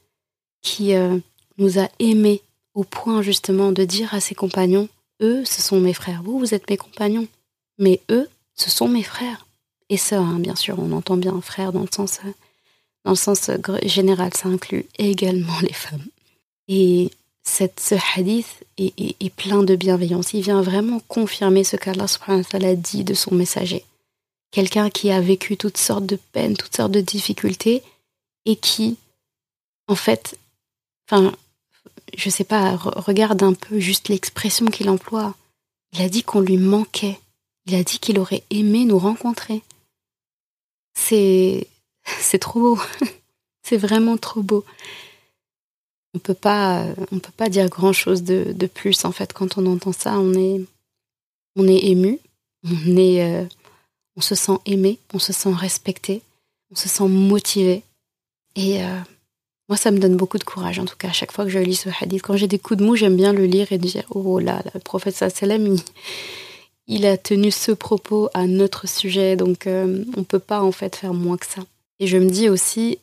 qui 0.61 0.95
euh, 0.95 1.17
nous 1.57 1.79
a 1.79 1.87
aimés 1.99 2.41
au 2.77 2.83
point 2.83 3.23
justement 3.23 3.71
de 3.71 3.83
dire 3.83 4.13
à 4.13 4.21
ses 4.21 4.35
compagnons, 4.35 4.87
eux, 5.19 5.43
ce 5.45 5.63
sont 5.63 5.79
mes 5.79 5.95
frères, 5.95 6.21
vous, 6.21 6.37
vous 6.37 6.53
êtes 6.53 6.69
mes 6.69 6.77
compagnons, 6.77 7.27
mais 7.79 8.01
eux, 8.11 8.29
ce 8.53 8.69
sont 8.69 8.87
mes 8.87 9.01
frères. 9.01 9.47
Et 9.89 9.97
sœurs, 9.97 10.23
hein, 10.23 10.39
bien 10.39 10.55
sûr, 10.55 10.77
on 10.77 10.91
entend 10.91 11.17
bien 11.17 11.41
frère 11.41 11.73
dans 11.73 11.81
le 11.81 11.89
sens, 11.91 12.19
dans 13.03 13.11
le 13.11 13.17
sens 13.17 13.49
général, 13.83 14.31
ça 14.35 14.47
inclut 14.49 14.85
également 14.99 15.59
les 15.61 15.73
femmes. 15.73 16.05
Et 16.67 17.09
cette, 17.41 17.79
ce 17.79 17.95
hadith 18.15 18.63
est, 18.77 19.35
plein 19.35 19.63
de 19.63 19.75
bienveillance, 19.75 20.33
il 20.33 20.41
vient 20.41 20.61
vraiment 20.61 20.99
confirmer 21.07 21.63
ce 21.63 21.77
qu'Allah 21.77 22.05
a 22.05 22.75
dit 22.75 23.03
de 23.03 23.15
son 23.15 23.33
messager. 23.33 23.85
Quelqu'un 24.51 24.91
qui 24.91 25.09
a 25.09 25.19
vécu 25.19 25.57
toutes 25.57 25.79
sortes 25.79 26.05
de 26.05 26.19
peines, 26.31 26.55
toutes 26.55 26.75
sortes 26.75 26.91
de 26.91 27.01
difficultés, 27.01 27.81
et 28.45 28.55
qui, 28.55 28.97
en 29.87 29.95
fait, 29.95 30.37
enfin, 31.09 31.33
je 32.15 32.29
sais 32.29 32.43
pas, 32.43 32.75
regarde 32.75 33.43
un 33.43 33.53
peu 33.53 33.79
juste 33.79 34.09
l'expression 34.09 34.65
qu'il 34.67 34.89
emploie. 34.89 35.35
Il 35.93 36.01
a 36.01 36.09
dit 36.09 36.23
qu'on 36.23 36.41
lui 36.41 36.57
manquait. 36.57 37.19
Il 37.65 37.75
a 37.75 37.83
dit 37.83 37.99
qu'il 37.99 38.19
aurait 38.19 38.43
aimé 38.49 38.85
nous 38.85 38.99
rencontrer. 38.99 39.61
C'est, 40.93 41.67
c'est 42.19 42.39
trop 42.39 42.59
beau. 42.59 42.79
c'est 43.63 43.77
vraiment 43.77 44.17
trop 44.17 44.41
beau. 44.41 44.65
On 46.13 46.19
peut 46.19 46.33
pas, 46.33 46.85
on 47.11 47.19
peut 47.19 47.33
pas 47.35 47.49
dire 47.49 47.69
grand 47.69 47.93
chose 47.93 48.23
de, 48.23 48.53
de, 48.53 48.65
plus 48.65 49.05
en 49.05 49.11
fait 49.11 49.33
quand 49.33 49.57
on 49.57 49.65
entend 49.65 49.91
ça. 49.91 50.17
On 50.17 50.33
est, 50.33 50.61
on 51.55 51.67
est 51.67 51.85
ému, 51.85 52.19
on 52.63 52.97
est, 52.97 53.21
euh, 53.21 53.45
on 54.15 54.21
se 54.21 54.33
sent 54.33 54.57
aimé, 54.65 54.97
on 55.13 55.19
se 55.19 55.33
sent 55.33 55.53
respecté, 55.53 56.21
on 56.71 56.75
se 56.75 56.89
sent 56.89 57.07
motivé 57.07 57.83
et 58.55 58.83
euh, 58.83 58.99
moi, 59.69 59.77
ça 59.77 59.91
me 59.91 59.99
donne 59.99 60.15
beaucoup 60.15 60.37
de 60.37 60.45
courage, 60.45 60.79
en 60.79 60.85
tout 60.85 60.95
cas, 60.97 61.09
à 61.09 61.13
chaque 61.13 61.33
fois 61.33 61.43
que 61.43 61.51
je 61.51 61.59
lis 61.59 61.75
ce 61.75 61.89
hadith. 62.01 62.21
Quand 62.21 62.37
j'ai 62.37 62.47
des 62.47 62.59
coups 62.59 62.79
de 62.79 62.85
mou, 62.85 62.95
j'aime 62.95 63.17
bien 63.17 63.33
le 63.33 63.45
lire 63.45 63.71
et 63.71 63.77
dire 63.77 64.03
Oh 64.09 64.39
là, 64.39 64.63
le 64.73 64.79
prophète 64.79 65.15
sallam, 65.15 65.67
il, 65.67 65.79
il 66.87 67.05
a 67.05 67.17
tenu 67.17 67.51
ce 67.51 67.73
propos 67.73 68.29
à 68.33 68.47
notre 68.47 68.87
sujet, 68.87 69.35
donc 69.35 69.67
euh, 69.67 70.05
on 70.15 70.21
ne 70.21 70.25
peut 70.25 70.39
pas 70.39 70.61
en 70.61 70.71
fait 70.71 70.95
faire 70.95 71.13
moins 71.13 71.37
que 71.37 71.45
ça. 71.45 71.63
Et 71.99 72.07
je 72.07 72.17
me 72.17 72.29
dis 72.29 72.47
aussi 72.47 72.99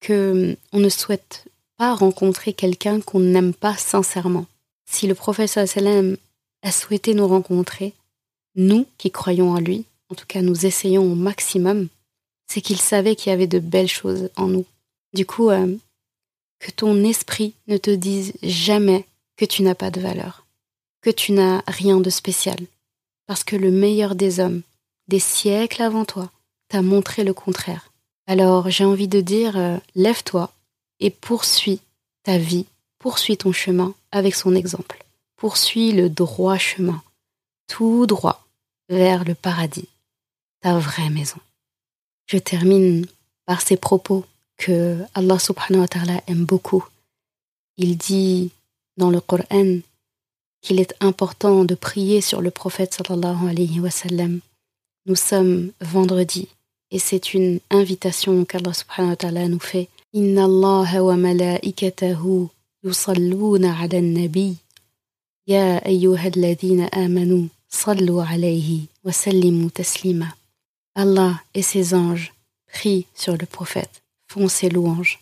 que 0.00 0.12
euh, 0.52 0.56
on 0.72 0.80
ne 0.80 0.88
souhaite 0.88 1.44
pas 1.76 1.94
rencontrer 1.94 2.54
quelqu'un 2.54 3.00
qu'on 3.00 3.20
n'aime 3.20 3.52
pas 3.52 3.76
sincèrement. 3.76 4.46
Si 4.90 5.06
le 5.06 5.14
prophète 5.14 5.50
sallam 5.50 6.16
a 6.62 6.72
souhaité 6.72 7.12
nous 7.12 7.28
rencontrer, 7.28 7.92
nous 8.56 8.86
qui 8.96 9.10
croyons 9.10 9.50
en 9.50 9.60
lui, 9.60 9.84
en 10.08 10.14
tout 10.14 10.26
cas 10.26 10.40
nous 10.40 10.64
essayons 10.64 11.02
au 11.02 11.14
maximum, 11.14 11.88
c'est 12.46 12.62
qu'il 12.62 12.78
savait 12.78 13.14
qu'il 13.14 13.28
y 13.30 13.34
avait 13.34 13.46
de 13.46 13.58
belles 13.58 13.88
choses 13.88 14.30
en 14.36 14.46
nous. 14.46 14.64
Du 15.12 15.26
coup, 15.26 15.50
euh, 15.50 15.76
que 16.58 16.70
ton 16.70 17.04
esprit 17.04 17.54
ne 17.66 17.76
te 17.76 17.90
dise 17.90 18.32
jamais 18.42 19.06
que 19.36 19.44
tu 19.44 19.62
n'as 19.62 19.74
pas 19.74 19.90
de 19.90 20.00
valeur, 20.00 20.46
que 21.00 21.10
tu 21.10 21.32
n'as 21.32 21.62
rien 21.66 22.00
de 22.00 22.10
spécial, 22.10 22.58
parce 23.26 23.44
que 23.44 23.56
le 23.56 23.70
meilleur 23.70 24.14
des 24.14 24.40
hommes, 24.40 24.62
des 25.06 25.20
siècles 25.20 25.82
avant 25.82 26.04
toi, 26.04 26.30
t'a 26.68 26.82
montré 26.82 27.24
le 27.24 27.34
contraire. 27.34 27.92
Alors 28.26 28.68
j'ai 28.70 28.84
envie 28.84 29.08
de 29.08 29.20
dire, 29.20 29.56
euh, 29.56 29.78
lève-toi 29.94 30.52
et 31.00 31.10
poursuis 31.10 31.80
ta 32.24 32.38
vie, 32.38 32.66
poursuis 32.98 33.36
ton 33.36 33.52
chemin 33.52 33.94
avec 34.10 34.34
son 34.34 34.54
exemple. 34.54 35.04
Poursuis 35.36 35.92
le 35.92 36.10
droit 36.10 36.58
chemin, 36.58 37.02
tout 37.68 38.06
droit 38.06 38.46
vers 38.88 39.24
le 39.24 39.34
paradis, 39.34 39.88
ta 40.60 40.78
vraie 40.78 41.10
maison. 41.10 41.38
Je 42.26 42.38
termine 42.38 43.06
par 43.46 43.62
ces 43.62 43.76
propos 43.76 44.26
que 44.58 44.98
Allah 45.14 45.38
subhanahu 45.38 45.80
wa 45.82 45.88
ta'ala 45.88 46.20
aime 46.26 46.44
beaucoup. 46.44 46.84
Il 47.76 47.96
dit 47.96 48.50
dans 48.96 49.10
le 49.10 49.20
Coran 49.20 49.78
qu'il 50.60 50.80
est 50.80 50.94
important 51.00 51.64
de 51.64 51.74
prier 51.74 52.20
sur 52.20 52.40
le 52.42 52.50
prophète 52.50 52.94
sallallahu 52.94 53.48
alayhi 53.48 53.80
wa 53.80 53.90
sallam. 53.90 54.40
Nous 55.06 55.14
sommes 55.14 55.70
vendredi 55.80 56.48
et 56.90 56.98
c'est 56.98 57.32
une 57.34 57.60
invitation 57.70 58.44
qu'Allah 58.44 58.74
subhanahu 58.74 59.10
wa 59.10 59.16
ta'ala 59.16 59.48
nous 59.48 59.60
fait. 59.60 59.88
Inna 60.12 60.44
Allah 60.44 61.02
wa 61.02 61.16
malaikatahu 61.16 62.48
yusalluna 62.82 63.78
ala 63.78 64.00
nabi 64.00 64.56
Ya 65.46 65.78
ayyuhalladhina 65.84 66.92
amanu 66.92 67.48
sallu 67.68 68.20
alayhi 68.20 68.88
wa 69.04 69.12
sallimu 69.12 69.70
taslima. 69.70 70.26
Allah 70.94 71.40
et 71.54 71.62
ses 71.62 71.94
anges 71.94 72.34
prient 72.66 73.06
sur 73.14 73.36
le 73.36 73.46
prophète, 73.46 74.02
font 74.28 74.46
louanges. 74.70 75.18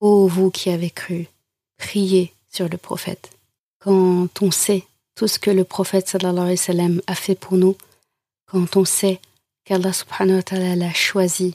Ô 0.00 0.26
vous 0.26 0.50
qui 0.50 0.70
avez 0.70 0.90
cru, 0.90 1.28
priez 1.76 2.32
sur 2.50 2.68
le 2.68 2.78
prophète. 2.78 3.30
Quand 3.78 4.42
on 4.42 4.50
sait 4.50 4.84
tout 5.14 5.28
ce 5.28 5.38
que 5.38 5.50
le 5.50 5.64
prophète 5.64 6.08
sallallahu 6.08 7.00
a 7.06 7.14
fait 7.14 7.34
pour 7.34 7.56
nous, 7.56 7.76
quand 8.46 8.76
on 8.76 8.84
sait 8.84 9.20
qu'Allah 9.64 9.92
subhanahu 9.92 10.36
wa 10.36 10.42
ta'ala 10.42 10.76
l'a 10.76 10.92
choisi 10.92 11.54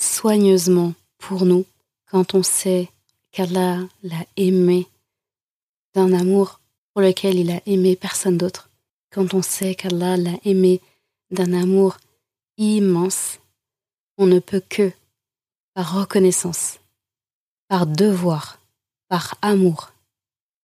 soigneusement 0.00 0.94
pour 1.18 1.44
nous, 1.44 1.64
quand 2.10 2.34
on 2.34 2.42
sait 2.42 2.88
qu'Allah 3.32 3.80
l'a 4.02 4.24
aimé 4.36 4.86
d'un 5.94 6.12
amour 6.12 6.60
pour 6.92 7.02
lequel 7.02 7.38
il 7.38 7.50
a 7.50 7.60
aimé 7.66 7.96
personne 7.96 8.38
d'autre, 8.38 8.68
quand 9.10 9.34
on 9.34 9.42
sait 9.42 9.74
qu'Allah 9.74 10.16
l'a 10.16 10.38
aimé 10.44 10.80
d'un 11.30 11.52
amour 11.52 11.96
immense, 12.58 13.38
on 14.18 14.26
ne 14.26 14.38
peut 14.38 14.62
que, 14.68 14.92
par 15.76 16.00
reconnaissance, 16.00 16.78
par 17.68 17.86
devoir, 17.86 18.58
par 19.08 19.34
amour, 19.42 19.92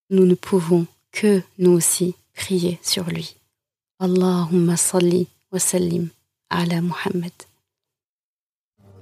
nous 0.09 0.25
ne 0.25 0.35
pouvons 0.35 0.87
que 1.11 1.43
nous 1.59 1.73
aussi 1.73 2.15
prier 2.33 2.79
sur 2.83 3.05
lui. 3.11 3.37
Allahumma 4.01 4.79
salli 4.79 5.29
wa 5.53 5.59
sallim 5.59 6.09
ala 6.49 6.81
Muhammad. 6.81 7.33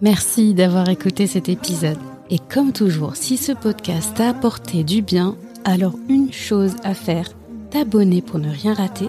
Merci 0.01 0.53
d'avoir 0.53 0.88
écouté 0.88 1.29
cet 1.29 1.49
épisode. 1.49 2.01
Et 2.29 2.40
comme 2.40 2.73
toujours, 2.73 3.14
si 3.14 3.37
ce 3.37 3.53
podcast 3.53 4.12
t'a 4.16 4.31
apporté 4.31 4.83
du 4.83 5.03
bien, 5.03 5.37
alors 5.64 5.94
une 6.09 6.33
chose 6.33 6.75
à 6.83 6.94
faire, 6.94 7.29
t'abonner 7.70 8.20
pour 8.20 8.40
ne 8.40 8.51
rien 8.51 8.75
rater. 8.75 9.09